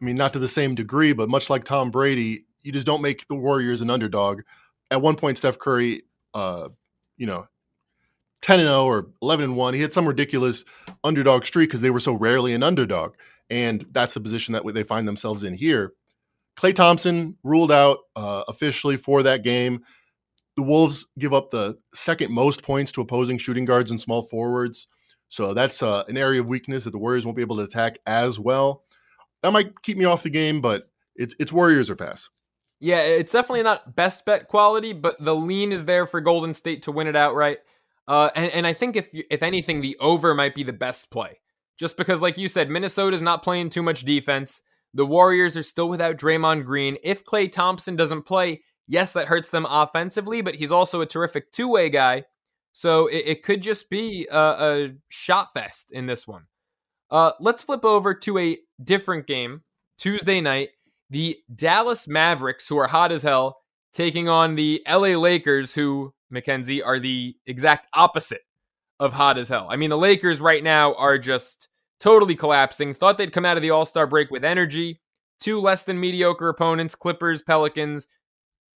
[0.00, 3.00] I mean, not to the same degree, but much like Tom Brady, you just don't
[3.00, 4.42] make the Warriors an underdog.
[4.90, 6.02] At one point, Steph Curry,
[6.34, 6.68] uh,
[7.16, 7.46] you know,
[8.42, 9.74] 10 and 0 or 11 and 1.
[9.74, 10.64] He had some ridiculous
[11.04, 13.14] underdog streak because they were so rarely an underdog.
[13.50, 15.92] And that's the position that they find themselves in here.
[16.58, 19.84] Klay Thompson ruled out uh, officially for that game.
[20.56, 24.88] The Wolves give up the second most points to opposing shooting guards and small forwards.
[25.28, 27.98] So that's uh, an area of weakness that the Warriors won't be able to attack
[28.06, 28.84] as well.
[29.42, 32.30] That might keep me off the game, but it's it's Warriors or pass.
[32.80, 36.82] Yeah, it's definitely not best bet quality, but the lean is there for Golden State
[36.82, 37.58] to win it outright.
[38.08, 41.40] Uh, and, and I think if if anything, the over might be the best play,
[41.78, 44.62] just because, like you said, Minnesota's not playing too much defense.
[44.94, 46.96] The Warriors are still without Draymond Green.
[47.02, 51.52] If Klay Thompson doesn't play, yes, that hurts them offensively, but he's also a terrific
[51.52, 52.24] two way guy.
[52.72, 56.44] So it, it, could just be a, a, shot fest in this one.
[57.10, 59.62] Uh, let's flip over to a different game
[59.96, 60.70] Tuesday night.
[61.08, 63.60] The Dallas Mavericks, who are hot as hell,
[63.94, 68.42] taking on the LA Lakers, who, Mackenzie, are the exact opposite
[68.98, 69.66] of hot as hell.
[69.70, 71.68] I mean, the Lakers right now are just
[72.00, 72.94] totally collapsing.
[72.94, 75.00] Thought they'd come out of the All Star break with energy.
[75.38, 78.06] Two less than mediocre opponents Clippers, Pelicans,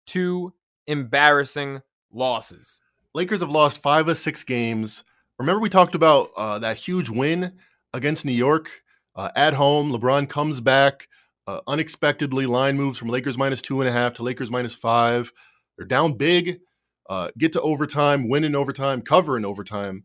[0.07, 0.53] two
[0.87, 1.81] embarrassing
[2.13, 2.81] losses.
[3.15, 5.05] Lakers have lost five of six games.
[5.39, 7.53] Remember, we talked about uh, that huge win
[7.95, 8.71] against New York
[9.17, 9.91] uh, at home.
[9.91, 11.09] LeBron comes back
[11.47, 12.47] uh, unexpectedly.
[12.47, 15.33] Line moves from Lakers minus two and a half to Lakers minus five.
[15.77, 16.61] They're down big,
[17.11, 20.05] uh, get to overtime, win in overtime, cover in overtime.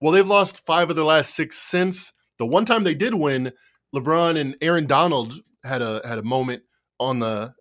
[0.00, 2.14] Well, they've lost five of their last six since.
[2.38, 3.52] The one time they did win,
[3.94, 6.62] LeBron and Aaron Donald had a had a moment
[6.98, 7.52] on the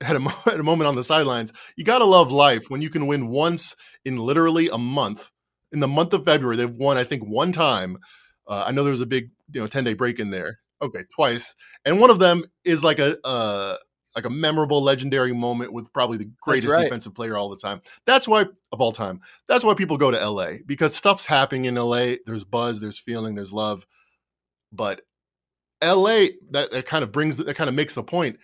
[0.00, 1.52] had a, had a moment on the sidelines.
[1.76, 5.28] You got to love life when you can win once in literally a month.
[5.72, 7.98] In the month of February, they've won I think one time.
[8.46, 10.60] Uh, I know there was a big you know ten day break in there.
[10.80, 13.76] Okay, twice, and one of them is like a uh,
[14.14, 16.84] like a memorable, legendary moment with probably the greatest right.
[16.84, 17.80] defensive player all the time.
[18.06, 19.20] That's why of all time.
[19.48, 22.14] That's why people go to LA because stuff's happening in LA.
[22.26, 23.86] There's buzz, there's feeling, there's love.
[24.72, 25.02] But
[25.82, 28.38] LA that, that kind of brings that kind of makes the point.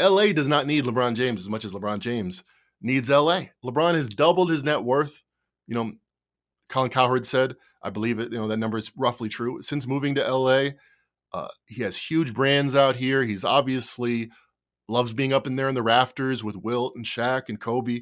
[0.00, 2.44] LA does not need LeBron James as much as LeBron James
[2.80, 3.44] needs LA.
[3.64, 5.22] LeBron has doubled his net worth.
[5.66, 5.92] You know,
[6.68, 9.62] Colin Cowherd said, I believe it, you know, that number is roughly true.
[9.62, 10.70] Since moving to LA,
[11.32, 13.22] uh, he has huge brands out here.
[13.22, 14.30] He's obviously
[14.88, 18.00] loves being up in there in the rafters with Wilt and Shaq and Kobe.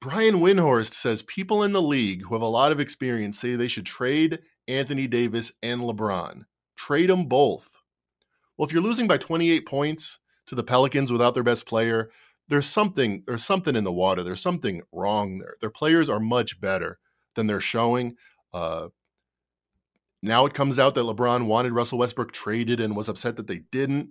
[0.00, 3.68] Brian Windhorst says people in the league who have a lot of experience say they
[3.68, 6.44] should trade Anthony Davis and LeBron.
[6.76, 7.76] Trade them both.
[8.56, 12.10] Well, if you're losing by 28 points to the Pelicans without their best player,
[12.48, 14.22] there's something there's something in the water.
[14.22, 15.54] There's something wrong there.
[15.60, 16.98] Their players are much better
[17.34, 18.16] than they're showing.
[18.52, 18.88] Uh,
[20.22, 23.60] now it comes out that LeBron wanted Russell Westbrook traded and was upset that they
[23.70, 24.10] didn't.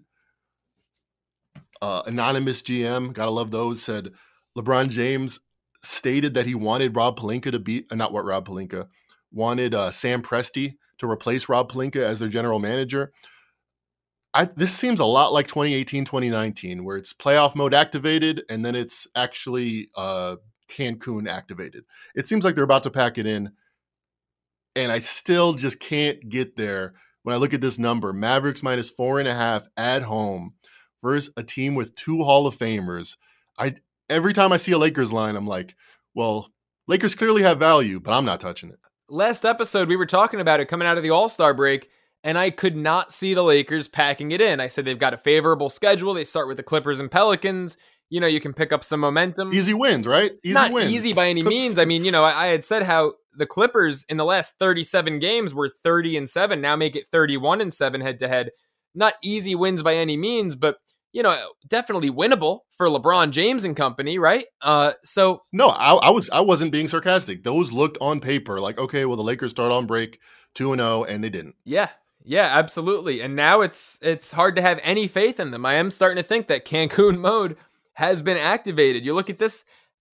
[1.82, 4.12] Uh, anonymous GM, gotta love those, said
[4.58, 5.40] LeBron James
[5.84, 8.88] stated that he wanted Rob Pelinka to beat, uh, not what Rob Pelinka,
[9.32, 13.14] wanted uh, Sam Presti to replace Rob Pelinka as their general manager.
[14.34, 18.76] I, this seems a lot like 2018, 2019, where it's playoff mode activated and then
[18.76, 20.36] it's actually uh,
[20.70, 21.86] Cancun activated.
[22.16, 23.52] It seems like they're about to pack it in.
[24.76, 28.90] And I still just can't get there when I look at this number Mavericks minus
[28.90, 30.54] four and a half at home
[31.02, 33.18] versus a team with two Hall of Famers.
[33.58, 33.76] I
[34.10, 35.76] every time I see a Lakers line, I'm like,
[36.16, 36.52] well,
[36.88, 38.80] Lakers clearly have value, but I'm not touching it.
[39.10, 41.90] Last episode, we were talking about it coming out of the All Star break,
[42.24, 44.60] and I could not see the Lakers packing it in.
[44.60, 46.14] I said they've got a favorable schedule.
[46.14, 47.78] They start with the Clippers and Pelicans.
[48.10, 49.54] You know, you can pick up some momentum.
[49.54, 50.32] Easy wins, right?
[50.44, 50.92] Easy not wins.
[50.92, 51.78] easy by any means.
[51.78, 55.20] I mean, you know, I, I had said how the Clippers in the last 37
[55.20, 58.50] games were 30 and 7, now make it 31 and 7 head to head.
[58.96, 60.78] Not easy wins by any means, but
[61.12, 64.46] you know, definitely winnable for LeBron James and company, right?
[64.62, 67.44] Uh, so no, I, I, was I wasn't being sarcastic.
[67.44, 70.20] Those looked on paper like okay, well the Lakers start on break
[70.54, 71.56] two and zero, oh, and they didn't.
[71.64, 71.90] Yeah,
[72.24, 73.22] yeah, absolutely.
[73.22, 75.66] And now it's it's hard to have any faith in them.
[75.66, 77.58] I am starting to think that Cancun mode
[77.94, 79.06] has been activated.
[79.06, 79.66] You look at this.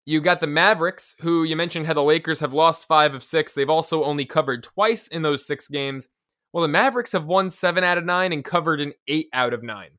[0.08, 3.54] You got the Mavericks, who you mentioned how the Lakers have lost five of six.
[3.54, 6.08] They've also only covered twice in those six games.
[6.54, 9.64] Well, the Mavericks have won seven out of nine and covered an eight out of
[9.64, 9.90] nine.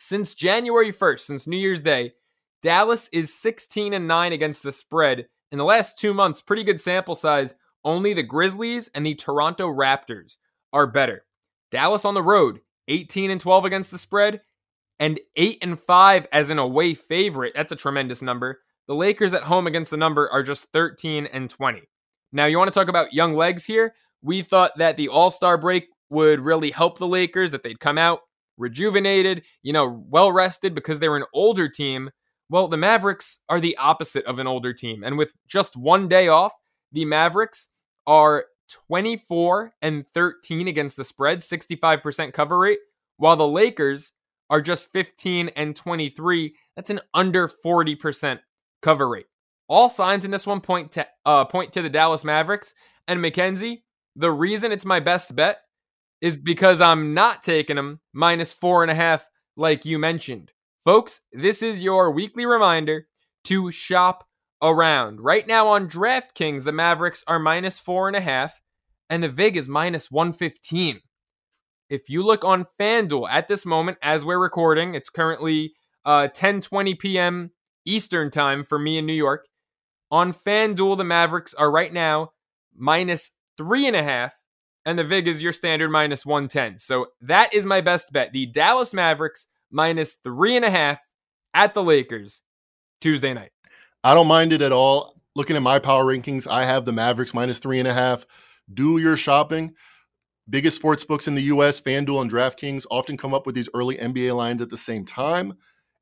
[0.00, 2.12] Since January 1st, since New Year's Day,
[2.62, 5.26] Dallas is 16 and 9 against the spread.
[5.50, 7.56] In the last 2 months, pretty good sample size.
[7.84, 10.36] Only the Grizzlies and the Toronto Raptors
[10.72, 11.24] are better.
[11.72, 14.40] Dallas on the road, 18 and 12 against the spread
[15.00, 17.54] and 8 and 5 as an away favorite.
[17.56, 18.60] That's a tremendous number.
[18.86, 21.82] The Lakers at home against the number are just 13 and 20.
[22.30, 23.96] Now, you want to talk about young legs here?
[24.22, 27.98] We thought that the All Star break would really help the Lakers, that they'd come
[27.98, 28.20] out
[28.58, 32.10] rejuvenated, you know, well rested because they were an older team.
[32.50, 35.02] Well, the Mavericks are the opposite of an older team.
[35.04, 36.52] And with just one day off,
[36.92, 37.68] the Mavericks
[38.06, 38.46] are
[38.88, 42.78] 24 and 13 against the spread, 65% cover rate,
[43.16, 44.12] while the Lakers
[44.50, 46.54] are just 15 and 23.
[46.76, 48.40] That's an under 40%
[48.82, 49.26] cover rate.
[49.68, 52.74] All signs in this one point to uh, point to the Dallas Mavericks
[53.06, 53.84] and Mackenzie.
[54.16, 55.58] The reason it's my best bet
[56.20, 60.52] is because I'm not taking them minus four and a half, like you mentioned.
[60.84, 63.06] Folks, this is your weekly reminder
[63.44, 64.26] to shop
[64.62, 65.20] around.
[65.20, 68.60] Right now on DraftKings, the Mavericks are minus four and a half,
[69.08, 71.00] and the VIG is minus 115.
[71.90, 76.60] If you look on FanDuel at this moment, as we're recording, it's currently uh, 10
[76.60, 77.50] 20 p.m.
[77.84, 79.46] Eastern time for me in New York.
[80.10, 82.32] On FanDuel, the Mavericks are right now
[82.76, 84.37] minus three and a half,
[84.88, 86.78] and the VIG is your standard minus 110.
[86.78, 88.32] So that is my best bet.
[88.32, 90.98] The Dallas Mavericks minus three and a half
[91.52, 92.40] at the Lakers
[93.02, 93.50] Tuesday night.
[94.02, 95.20] I don't mind it at all.
[95.36, 98.24] Looking at my power rankings, I have the Mavericks minus three and a half.
[98.72, 99.74] Do your shopping.
[100.48, 103.98] Biggest sports books in the US, FanDuel and DraftKings, often come up with these early
[103.98, 105.52] NBA lines at the same time,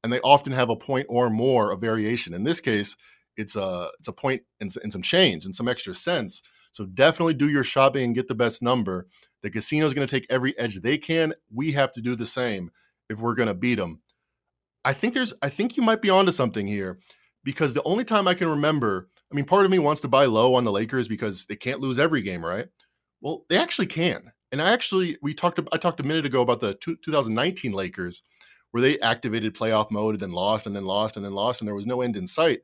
[0.05, 2.35] and they often have a point or more of variation.
[2.35, 2.96] In this case,
[3.37, 6.42] it's a it's a point and, and some change and some extra cents.
[6.76, 9.06] So definitely do your shopping and get the best number.
[9.42, 11.32] The casino is going to take every edge they can.
[11.50, 12.70] We have to do the same
[13.08, 14.02] if we're going to beat them.
[14.84, 16.98] I think there's I think you might be onto something here
[17.44, 20.26] because the only time I can remember, I mean, part of me wants to buy
[20.26, 22.66] low on the Lakers because they can't lose every game, right?
[23.22, 24.30] Well, they actually can.
[24.52, 28.22] And I actually we talked I talked a minute ago about the 2019 Lakers
[28.72, 31.68] where they activated playoff mode and then lost and then lost and then lost and
[31.68, 32.60] there was no end in sight.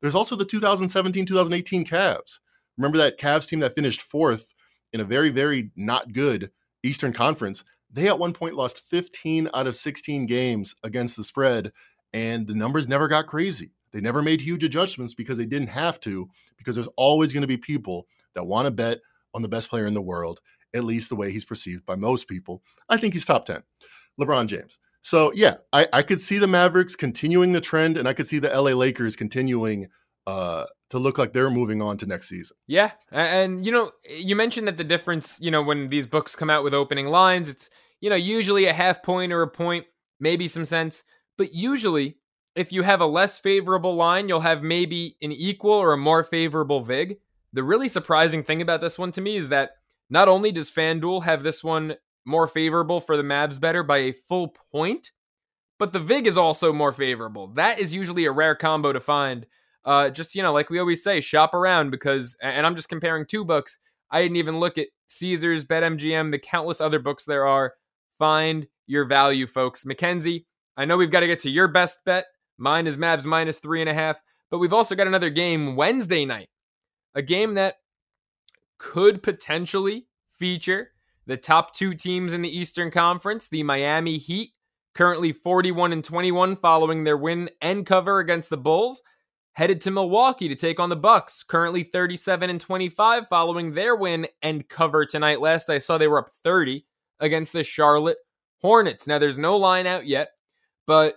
[0.00, 2.38] There's also the 2017 2018 Cavs.
[2.76, 4.54] Remember that Cavs team that finished fourth
[4.92, 6.50] in a very, very not good
[6.82, 7.64] Eastern Conference?
[7.90, 11.72] They at one point lost 15 out of 16 games against the spread,
[12.12, 13.72] and the numbers never got crazy.
[13.92, 17.46] They never made huge adjustments because they didn't have to, because there's always going to
[17.46, 19.00] be people that want to bet
[19.34, 20.40] on the best player in the world,
[20.74, 22.62] at least the way he's perceived by most people.
[22.88, 23.62] I think he's top 10.
[24.20, 24.78] LeBron James.
[25.02, 28.38] So yeah, I, I could see the Mavericks continuing the trend, and I could see
[28.38, 29.88] the LA Lakers continuing
[30.26, 32.56] uh, to look like they're moving on to next season.
[32.66, 36.50] Yeah, and you know, you mentioned that the difference, you know, when these books come
[36.50, 39.86] out with opening lines, it's you know usually a half point or a point,
[40.20, 41.02] maybe some cents,
[41.36, 42.16] but usually
[42.54, 46.22] if you have a less favorable line, you'll have maybe an equal or a more
[46.22, 47.18] favorable vig.
[47.52, 49.70] The really surprising thing about this one to me is that
[50.10, 54.12] not only does FanDuel have this one more favorable for the Mavs better by a
[54.12, 55.12] full point,
[55.78, 57.48] but the VIG is also more favorable.
[57.48, 59.46] That is usually a rare combo to find.
[59.84, 63.26] Uh, just, you know, like we always say, shop around because, and I'm just comparing
[63.26, 63.78] two books.
[64.10, 67.74] I didn't even look at Caesars, BetMGM, the countless other books there are.
[68.18, 69.84] Find your value, folks.
[69.84, 72.26] Mackenzie, I know we've got to get to your best bet.
[72.58, 76.24] Mine is Mavs minus three and a half, but we've also got another game Wednesday
[76.24, 76.48] night,
[77.14, 77.76] a game that
[78.78, 80.06] could potentially
[80.38, 80.90] feature
[81.26, 84.52] the top two teams in the Eastern Conference, the Miami Heat,
[84.94, 89.02] currently 41 and 21 following their win and cover against the Bulls,
[89.54, 94.26] headed to Milwaukee to take on the Bucks, currently 37 and 25 following their win
[94.42, 95.40] and cover tonight.
[95.40, 96.86] Last I saw they were up 30
[97.20, 98.18] against the Charlotte
[98.60, 99.06] Hornets.
[99.06, 100.30] Now there's no line out yet,
[100.86, 101.16] but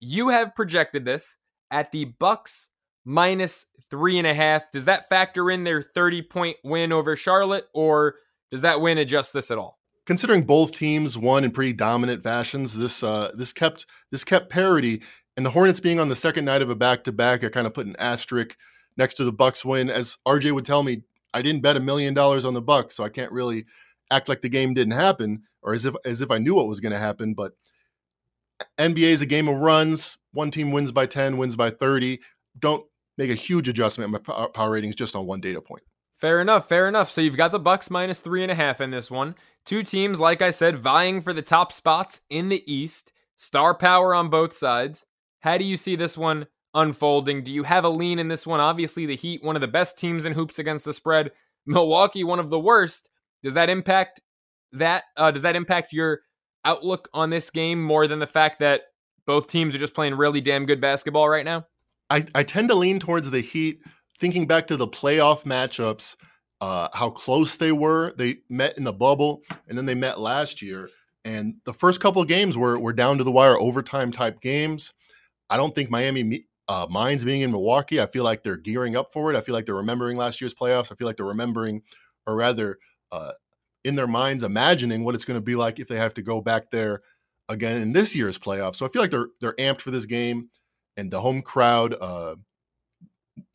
[0.00, 1.36] you have projected this
[1.70, 2.68] at the Bucks
[3.04, 4.70] minus three and a half.
[4.70, 8.16] Does that factor in their 30 point win over Charlotte, or
[8.50, 9.78] does that win adjust this at all?
[10.06, 15.02] Considering both teams won in pretty dominant fashions, this uh, this kept this kept parity,
[15.36, 17.66] and the Hornets being on the second night of a back to back, I kind
[17.66, 18.56] of put an asterisk
[18.96, 19.90] next to the Bucks win.
[19.90, 23.04] As RJ would tell me, I didn't bet a million dollars on the Bucks, so
[23.04, 23.64] I can't really
[24.10, 26.80] act like the game didn't happen or as if as if I knew what was
[26.80, 27.34] going to happen.
[27.34, 27.52] But
[28.78, 30.16] NBA is a game of runs.
[30.32, 32.20] One team wins by 10, wins by 30.
[32.58, 32.86] Don't
[33.18, 35.82] make a huge adjustment in my power ratings just on one data point.
[36.18, 37.10] Fair enough, fair enough.
[37.10, 39.34] So you've got the Bucks minus three and a half in this one.
[39.64, 43.12] Two teams, like I said, vying for the top spots in the East.
[43.36, 45.06] Star power on both sides.
[45.44, 47.44] How do you see this one unfolding?
[47.44, 48.60] Do you have a lean in this one?
[48.60, 51.32] Obviously, the Heat, one of the best teams in hoops against the spread.
[51.66, 53.10] Milwaukee, one of the worst.
[53.42, 54.22] Does that impact
[54.72, 55.04] that?
[55.18, 56.22] Uh, does that impact your
[56.64, 58.84] outlook on this game more than the fact that
[59.26, 61.66] both teams are just playing really damn good basketball right now?
[62.08, 63.80] I, I tend to lean towards the Heat.
[64.18, 66.16] Thinking back to the playoff matchups,
[66.62, 68.14] uh, how close they were.
[68.16, 70.88] They met in the bubble, and then they met last year.
[71.22, 74.94] And the first couple of games were were down to the wire, overtime type games.
[75.50, 78.00] I don't think Miami uh, minds being in Milwaukee.
[78.00, 79.36] I feel like they're gearing up for it.
[79.36, 80.90] I feel like they're remembering last year's playoffs.
[80.90, 81.82] I feel like they're remembering,
[82.26, 82.78] or rather,
[83.12, 83.32] uh,
[83.84, 86.40] in their minds imagining what it's going to be like if they have to go
[86.40, 87.02] back there
[87.48, 88.76] again in this year's playoffs.
[88.76, 90.48] So I feel like they're they're amped for this game,
[90.96, 92.36] and the home crowd uh,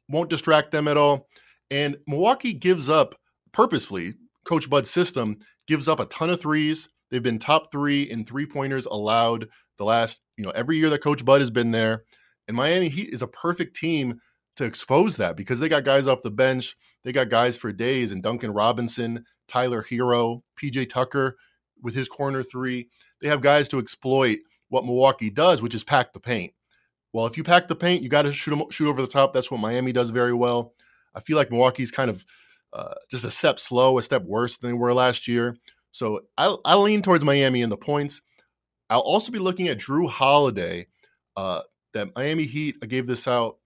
[0.07, 1.27] won't distract them at all.
[1.71, 3.15] And Milwaukee gives up
[3.51, 4.13] purposefully.
[4.45, 5.37] Coach Bud's system
[5.67, 6.89] gives up a ton of threes.
[7.11, 9.47] They've been top three in three pointers allowed
[9.79, 12.03] the last, you know, every year that Coach Bud has been there.
[12.47, 14.19] And Miami Heat is a perfect team
[14.57, 16.75] to expose that because they got guys off the bench.
[17.03, 21.37] They got guys for days and Duncan Robinson, Tyler Herro, PJ Tucker
[21.81, 22.89] with his corner three.
[23.21, 26.53] They have guys to exploit what Milwaukee does, which is pack the paint.
[27.13, 29.33] Well, if you pack the paint, you got to shoot shoot over the top.
[29.33, 30.73] That's what Miami does very well.
[31.15, 32.25] I feel like Milwaukee's kind of
[32.73, 35.55] uh, just a step slow, a step worse than they were last year.
[35.91, 38.21] So I, I lean towards Miami in the points.
[38.89, 40.87] I'll also be looking at Jrue Holiday.
[41.35, 41.61] Uh,
[41.93, 43.57] that Miami Heat I gave this out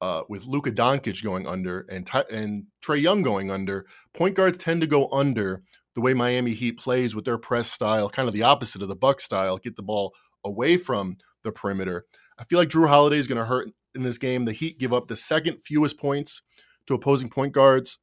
[0.00, 3.86] uh, with Luka Doncic going under and and Trae Young going under.
[4.14, 5.62] Point guards tend to go under
[5.94, 8.96] the way Miami Heat plays with their press style, kind of the opposite of the
[8.96, 9.58] Buck style.
[9.58, 10.14] Get the ball
[10.44, 12.06] away from the perimeter.
[12.38, 14.44] I feel like Jrue Holiday is going to hurt in this game.
[14.44, 16.42] The Heat give up the second fewest points
[16.86, 17.98] to opposing point guards.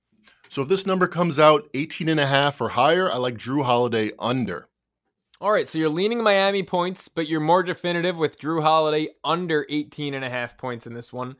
[0.49, 3.63] So if this number comes out 18 and a half or higher, I like Jrue
[3.63, 4.67] Holiday under.
[5.41, 9.65] All right, so you're leaning Miami points, but you're more definitive with Jrue Holiday under
[9.69, 11.35] 18 and a half points in this one.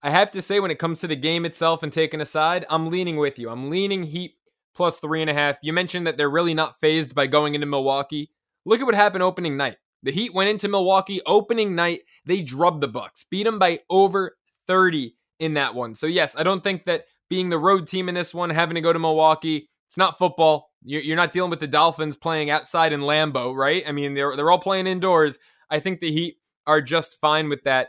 [0.00, 2.64] I have to say, when it comes to the game itself and taking a side,
[2.70, 3.50] I'm leaning with you.
[3.50, 4.34] I'm leaning Heat
[4.76, 5.56] plus three and a half.
[5.60, 8.30] You mentioned that they're really not fazed by going into Milwaukee.
[8.64, 9.78] Look at what happened opening night.
[10.04, 12.00] The Heat went into Milwaukee opening night.
[12.26, 14.36] They drubbed the Bucks, beat them by over
[14.68, 15.96] 30 in that one.
[15.96, 18.80] So yes, I don't think that being the road team in this one, having to
[18.80, 20.70] go to Milwaukee, it's not football.
[20.88, 23.82] You're not dealing with the Dolphins playing outside in Lambeau, right?
[23.88, 25.36] I mean, they're they're all playing indoors.
[25.68, 27.88] I think the Heat are just fine with that.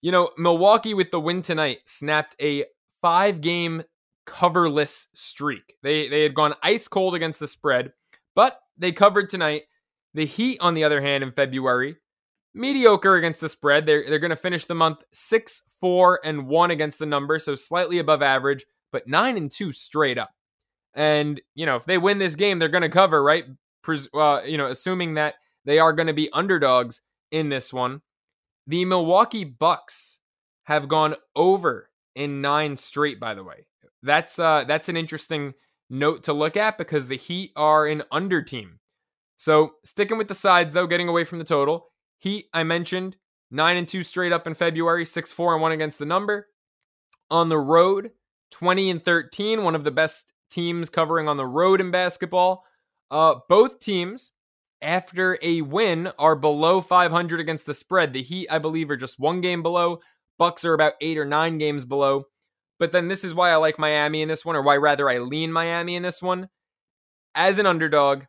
[0.00, 2.64] You know, Milwaukee with the win tonight snapped a
[3.00, 3.84] five game
[4.26, 5.76] coverless streak.
[5.84, 7.92] They they had gone ice cold against the spread,
[8.34, 9.62] but they covered tonight.
[10.14, 11.96] The Heat, on the other hand, in February,
[12.52, 13.86] mediocre against the spread.
[13.86, 17.54] They're they're going to finish the month six four and one against the number, so
[17.54, 20.30] slightly above average, but nine and two straight up.
[20.98, 23.44] And you know, if they win this game, they're going to cover, right?
[23.82, 28.02] Pres- uh, you know, assuming that they are going to be underdogs in this one.
[28.66, 30.18] The Milwaukee Bucks
[30.64, 33.20] have gone over in nine straight.
[33.20, 33.66] By the way,
[34.02, 35.54] that's uh, that's an interesting
[35.88, 38.80] note to look at because the Heat are an under team.
[39.36, 41.86] So sticking with the sides though, getting away from the total.
[42.18, 43.14] Heat, I mentioned,
[43.52, 46.48] nine and two straight up in February, six four and one against the number.
[47.30, 48.10] On the road,
[48.50, 52.64] twenty and thirteen, one of the best teams covering on the road in basketball.
[53.10, 54.32] Uh, both teams,
[54.82, 58.12] after a win, are below 500 against the spread.
[58.12, 60.00] The Heat, I believe, are just one game below.
[60.38, 62.26] Bucks are about eight or nine games below.
[62.78, 65.18] But then this is why I like Miami in this one, or why rather I
[65.18, 66.48] lean Miami in this one.
[67.34, 68.24] As an underdog,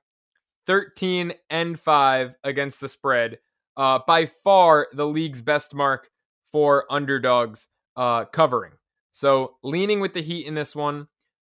[0.65, 3.39] 13 and 5 against the spread.
[3.77, 6.09] Uh, by far the league's best mark
[6.51, 8.73] for underdogs uh, covering.
[9.11, 11.07] So leaning with the Heat in this one,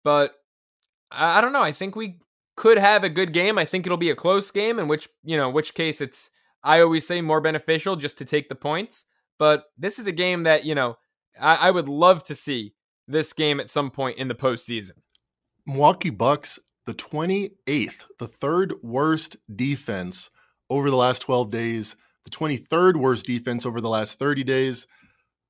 [0.03, 0.33] but
[1.15, 1.61] I, don't know.
[1.61, 2.19] I think we
[2.55, 3.57] could have a good game.
[3.57, 6.29] I think it'll be a close game, in which you know, which case it's
[6.63, 9.05] I always say more beneficial just to take the points.
[9.37, 10.97] But this is a game that you know
[11.39, 12.73] I, I would love to see
[13.07, 14.91] this game at some point in the postseason.
[15.65, 20.29] Milwaukee Bucks, the 28th, the third worst defense
[20.69, 24.87] over the last 12 days, the 23rd worst defense over the last 30 days.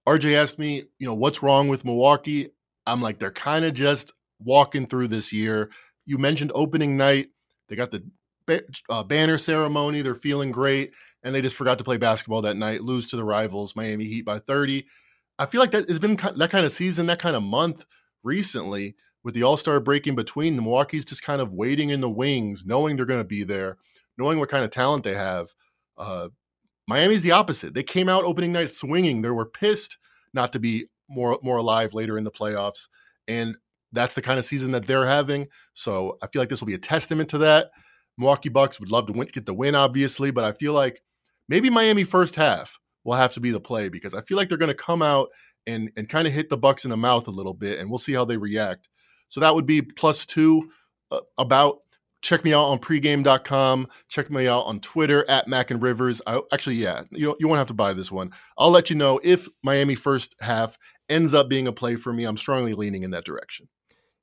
[0.07, 2.49] RJ asked me, you know, what's wrong with Milwaukee?
[2.85, 5.69] I'm like, they're kind of just walking through this year.
[6.05, 7.29] You mentioned opening night.
[7.69, 8.03] They got the
[8.89, 10.01] uh, banner ceremony.
[10.01, 10.91] They're feeling great.
[11.23, 14.23] And they just forgot to play basketball that night, lose to the rivals, Miami Heat
[14.23, 14.85] by 30.
[15.39, 17.85] I feel like that has been that kind of season, that kind of month
[18.23, 20.55] recently with the All Star break in between.
[20.55, 23.77] The Milwaukee's just kind of waiting in the wings, knowing they're going to be there,
[24.17, 25.53] knowing what kind of talent they have.
[25.97, 26.29] Uh,
[26.87, 27.73] Miami's the opposite.
[27.73, 29.21] They came out opening night swinging.
[29.21, 29.97] They were pissed
[30.33, 32.87] not to be more more alive later in the playoffs,
[33.27, 33.57] and
[33.95, 35.47] that's the kind of season that they're having.
[35.73, 37.71] So I feel like this will be a testament to that.
[38.17, 41.01] Milwaukee Bucks would love to win, get the win, obviously, but I feel like
[41.49, 44.57] maybe Miami first half will have to be the play because I feel like they're
[44.57, 45.29] going to come out
[45.67, 47.97] and and kind of hit the Bucks in the mouth a little bit, and we'll
[47.97, 48.89] see how they react.
[49.29, 50.69] So that would be plus two
[51.11, 51.79] uh, about.
[52.21, 53.87] Check me out on pregame.com.
[54.07, 56.23] Check me out on Twitter at Mac and Rivers.
[56.25, 58.31] I, actually, yeah, you, you won't have to buy this one.
[58.57, 60.75] I'll let you know if Miami first half
[61.07, 62.23] ends up being a play for me.
[62.23, 63.67] I'm strongly leaning in that direction.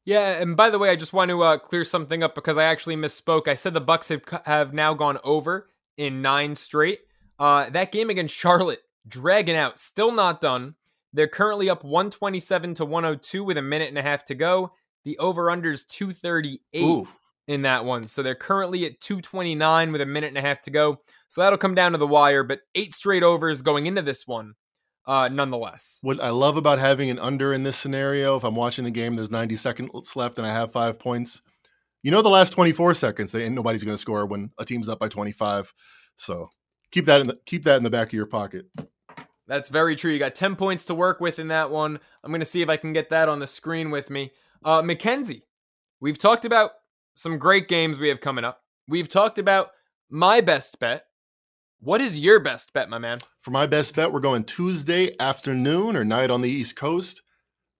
[0.05, 2.65] Yeah, and by the way, I just want to uh, clear something up because I
[2.65, 3.47] actually misspoke.
[3.47, 7.01] I said the Bucks have have now gone over in nine straight.
[7.39, 10.75] Uh, that game against Charlotte, dragging out, still not done.
[11.13, 14.73] They're currently up 127 to 102 with a minute and a half to go.
[15.05, 17.09] The over unders 238 Ooh.
[17.47, 18.09] in that one.
[18.09, 20.97] So they're currently at 229 with a minute and a half to go.
[21.29, 24.55] So that'll come down to the wire, but eight straight overs going into this one
[25.07, 25.99] uh, nonetheless.
[26.03, 29.15] What I love about having an under in this scenario, if I'm watching the game,
[29.15, 31.43] there's 90 seconds left and I have five points.
[32.03, 34.89] You know, the last 24 seconds, they ain't nobody's going to score when a team's
[34.89, 35.73] up by 25.
[36.17, 36.51] So
[36.91, 38.67] keep that in the keep that in the back of your pocket.
[39.47, 40.13] That's very true.
[40.13, 41.99] You got 10 points to work with in that one.
[42.23, 44.31] I'm going to see if I can get that on the screen with me.
[44.65, 45.47] Uh, Mackenzie,
[46.01, 46.71] we've talked about
[47.15, 48.63] some great games we have coming up.
[48.89, 49.71] We've talked about
[50.11, 51.07] my best bet.
[51.85, 53.19] What is your best bet, my man?
[53.41, 57.23] For my best bet, we're going Tuesday afternoon or night on the East Coast.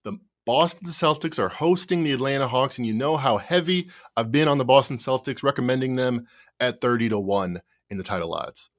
[0.03, 4.49] The Boston Celtics are hosting the Atlanta Hawks, and you know how heavy I've been
[4.49, 6.27] on the Boston Celtics, recommending them
[6.59, 8.71] at 30 to 1 in the title odds.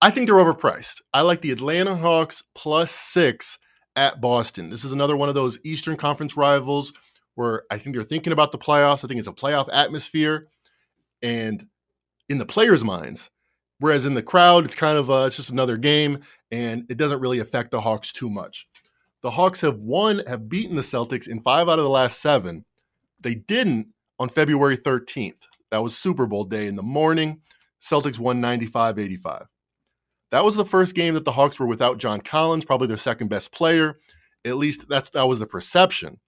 [0.00, 1.00] I think they're overpriced.
[1.12, 3.58] I like the Atlanta Hawks plus six
[3.96, 4.70] at Boston.
[4.70, 6.92] This is another one of those Eastern Conference rivals
[7.34, 9.04] where I think they're thinking about the playoffs.
[9.04, 10.46] I think it's a playoff atmosphere.
[11.22, 11.66] And
[12.28, 13.30] in the players' minds,
[13.84, 16.20] whereas in the crowd, it's kind of uh, it's just another game,
[16.50, 18.66] and it doesn't really affect the Hawks too much.
[19.20, 22.64] The Hawks have won, have beaten the Celtics in five out of the last seven.
[23.22, 25.42] They didn't on February 13th.
[25.70, 27.42] That was Super Bowl day in the morning.
[27.78, 29.48] Celtics won 95 85.
[30.30, 33.28] That was the first game that the Hawks were without John Collins, probably their second
[33.28, 33.98] best player.
[34.46, 36.20] At least that's that was the perception.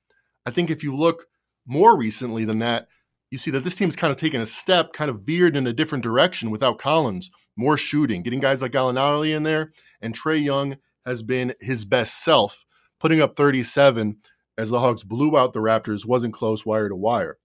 [0.44, 1.24] I think if you look
[1.66, 2.88] more recently than that,
[3.30, 5.72] you see that this team's kind of taken a step, kind of veered in a
[5.72, 7.30] different direction without Collins.
[7.56, 10.76] More shooting, getting guys like Gallinari in there, and Trae Young
[11.06, 12.64] has been his best self,
[13.00, 14.18] putting up 37
[14.58, 17.38] as the Hawks blew out the Raptors, wasn't close wire to wire.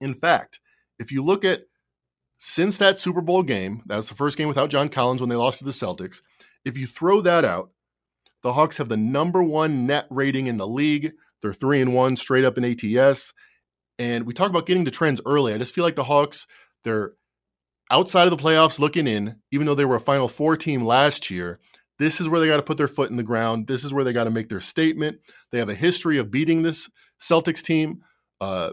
[0.00, 0.60] In fact,
[0.98, 1.62] if you look at
[2.38, 5.36] since that Super Bowl game, that was the first game without John Collins when they
[5.36, 6.20] lost to the Celtics.
[6.64, 7.70] If you throw that out,
[8.42, 11.12] the Hawks have the number one net rating in the league.
[11.40, 13.32] They're three and one straight up in ATS.
[13.98, 15.54] And we talk about getting to trends early.
[15.54, 16.46] I just feel like the Hawks,
[16.82, 17.12] they're
[17.92, 21.30] outside of the playoffs looking in, even though they were a Final Four team last
[21.30, 21.60] year.
[21.98, 23.68] This is where they got to put their foot in the ground.
[23.68, 25.18] This is where they got to make their statement.
[25.52, 26.90] They have a history of beating this
[27.20, 28.02] Celtics team.
[28.40, 28.72] Uh,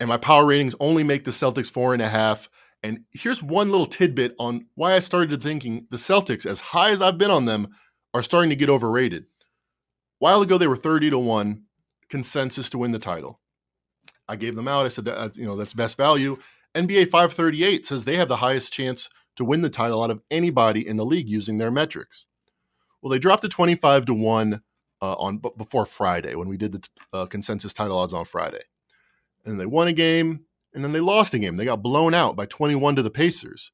[0.00, 2.50] and my power ratings only make the Celtics four and a half.
[2.82, 7.00] And here's one little tidbit on why I started thinking the Celtics, as high as
[7.00, 7.68] I've been on them,
[8.12, 9.22] are starting to get overrated.
[9.22, 9.26] A
[10.18, 11.62] while ago, they were 30 to 1
[12.10, 13.40] consensus to win the title.
[14.28, 14.84] I gave them out.
[14.84, 16.38] I said that you know that's best value.
[16.74, 20.86] NBA 538 says they have the highest chance to win the title out of anybody
[20.86, 22.26] in the league using their metrics.
[23.00, 24.62] Well, they dropped to 25 to 1
[25.00, 28.62] uh, on before Friday when we did the uh, consensus title odds on Friday
[29.44, 30.40] and they won a game,
[30.74, 31.56] and then they lost a game.
[31.56, 33.72] They got blown out by 21 to the Pacers.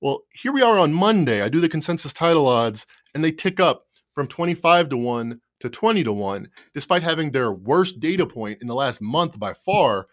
[0.00, 1.42] Well, here we are on Monday.
[1.42, 5.68] I do the consensus title odds, and they tick up from 25 to 1 to
[5.68, 10.06] 20 to 1, despite having their worst data point in the last month by far,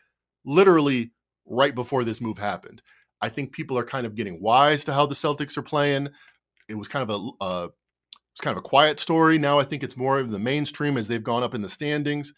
[0.46, 1.12] literally
[1.48, 2.82] right before this move happened.
[3.22, 6.10] I think people are kind of getting wise to how the Celtics are playing.
[6.70, 7.68] It was kind of a uh,
[8.34, 9.40] it's kind of a quiet story.
[9.40, 12.34] Now I think it's more of the mainstream as they've gone up in the standings.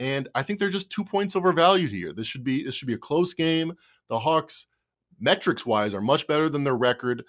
[0.00, 2.12] And I think they're just two points overvalued here.
[2.12, 3.74] This should be this should be a close game.
[4.08, 4.66] The Hawks,
[5.20, 7.24] metrics wise, are much better than their record,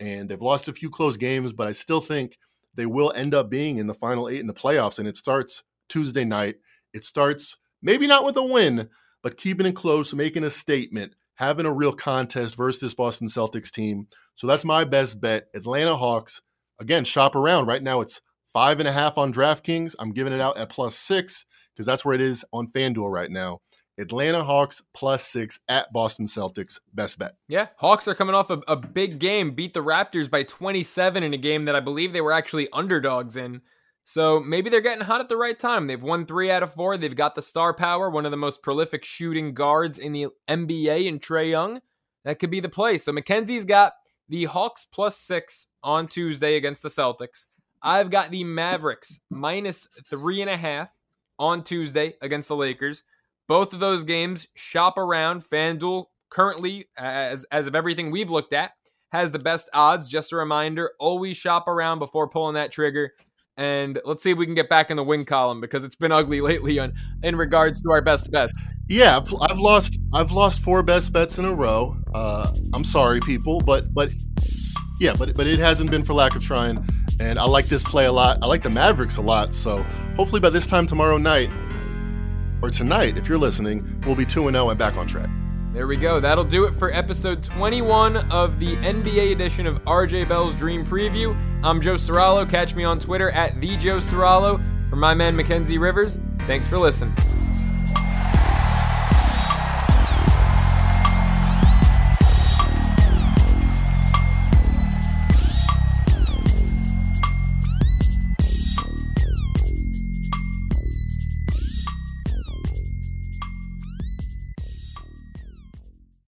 [0.00, 2.38] and they've lost a few close games, but I still think
[2.74, 4.98] they will end up being in the final eight in the playoffs.
[4.98, 6.56] And it starts Tuesday night.
[6.92, 8.88] It starts maybe not with a win,
[9.22, 13.70] but keeping it close, making a statement, having a real contest versus this Boston Celtics
[13.70, 14.06] team.
[14.34, 15.48] So that's my best bet.
[15.54, 16.40] Atlanta Hawks.
[16.80, 17.66] Again, shop around.
[17.66, 18.20] Right now it's
[18.52, 19.94] five and a half on DraftKings.
[19.98, 21.44] I'm giving it out at plus six
[21.74, 23.60] because that's where it is on FanDuel right now.
[23.98, 26.78] Atlanta Hawks plus six at Boston Celtics.
[26.94, 27.32] Best bet.
[27.48, 31.34] Yeah, Hawks are coming off a, a, big game, beat the Raptors by 27 in
[31.34, 33.60] a game that I believe they were actually underdogs in.
[34.10, 35.86] So maybe they're getting hot at the right time.
[35.86, 36.96] They've won three out of four.
[36.96, 41.06] They've got the star power, one of the most prolific shooting guards in the NBA
[41.06, 41.80] in Trae Young.
[42.24, 42.98] That could be the play.
[42.98, 43.92] So Mackenzie's got
[44.28, 47.46] the Hawks plus six on Tuesday against the Celtics.
[47.84, 50.88] I've got the Mavericks minus three and a half
[51.38, 53.04] on Tuesday against the Lakers.
[53.46, 55.44] Both of those games shop around.
[55.44, 58.72] FanDuel currently, as, as of everything we've looked at,
[59.12, 60.08] has the best odds.
[60.08, 63.12] Just a reminder always shop around before pulling that trigger.
[63.60, 66.12] And let's see if we can get back in the win column because it's been
[66.12, 68.54] ugly lately on, in regards to our best bets.
[68.88, 71.94] Yeah, I've lost I've lost four best bets in a row.
[72.14, 74.12] Uh, I'm sorry, people, but but
[74.98, 76.84] yeah, but but it hasn't been for lack of trying.
[77.20, 78.38] And I like this play a lot.
[78.42, 79.54] I like the Mavericks a lot.
[79.54, 79.82] So
[80.16, 81.50] hopefully by this time tomorrow night,
[82.62, 85.28] or tonight, if you're listening, we'll be 2 and 0 and back on track.
[85.72, 86.18] There we go.
[86.18, 91.32] That'll do it for episode 21 of the NBA edition of RJ Bell's Dream Preview.
[91.62, 92.48] I'm Joe Ceraulo.
[92.48, 94.60] Catch me on Twitter at the Joe Ceraulo.
[94.90, 96.18] For my man Mackenzie Rivers,
[96.48, 97.14] thanks for listening.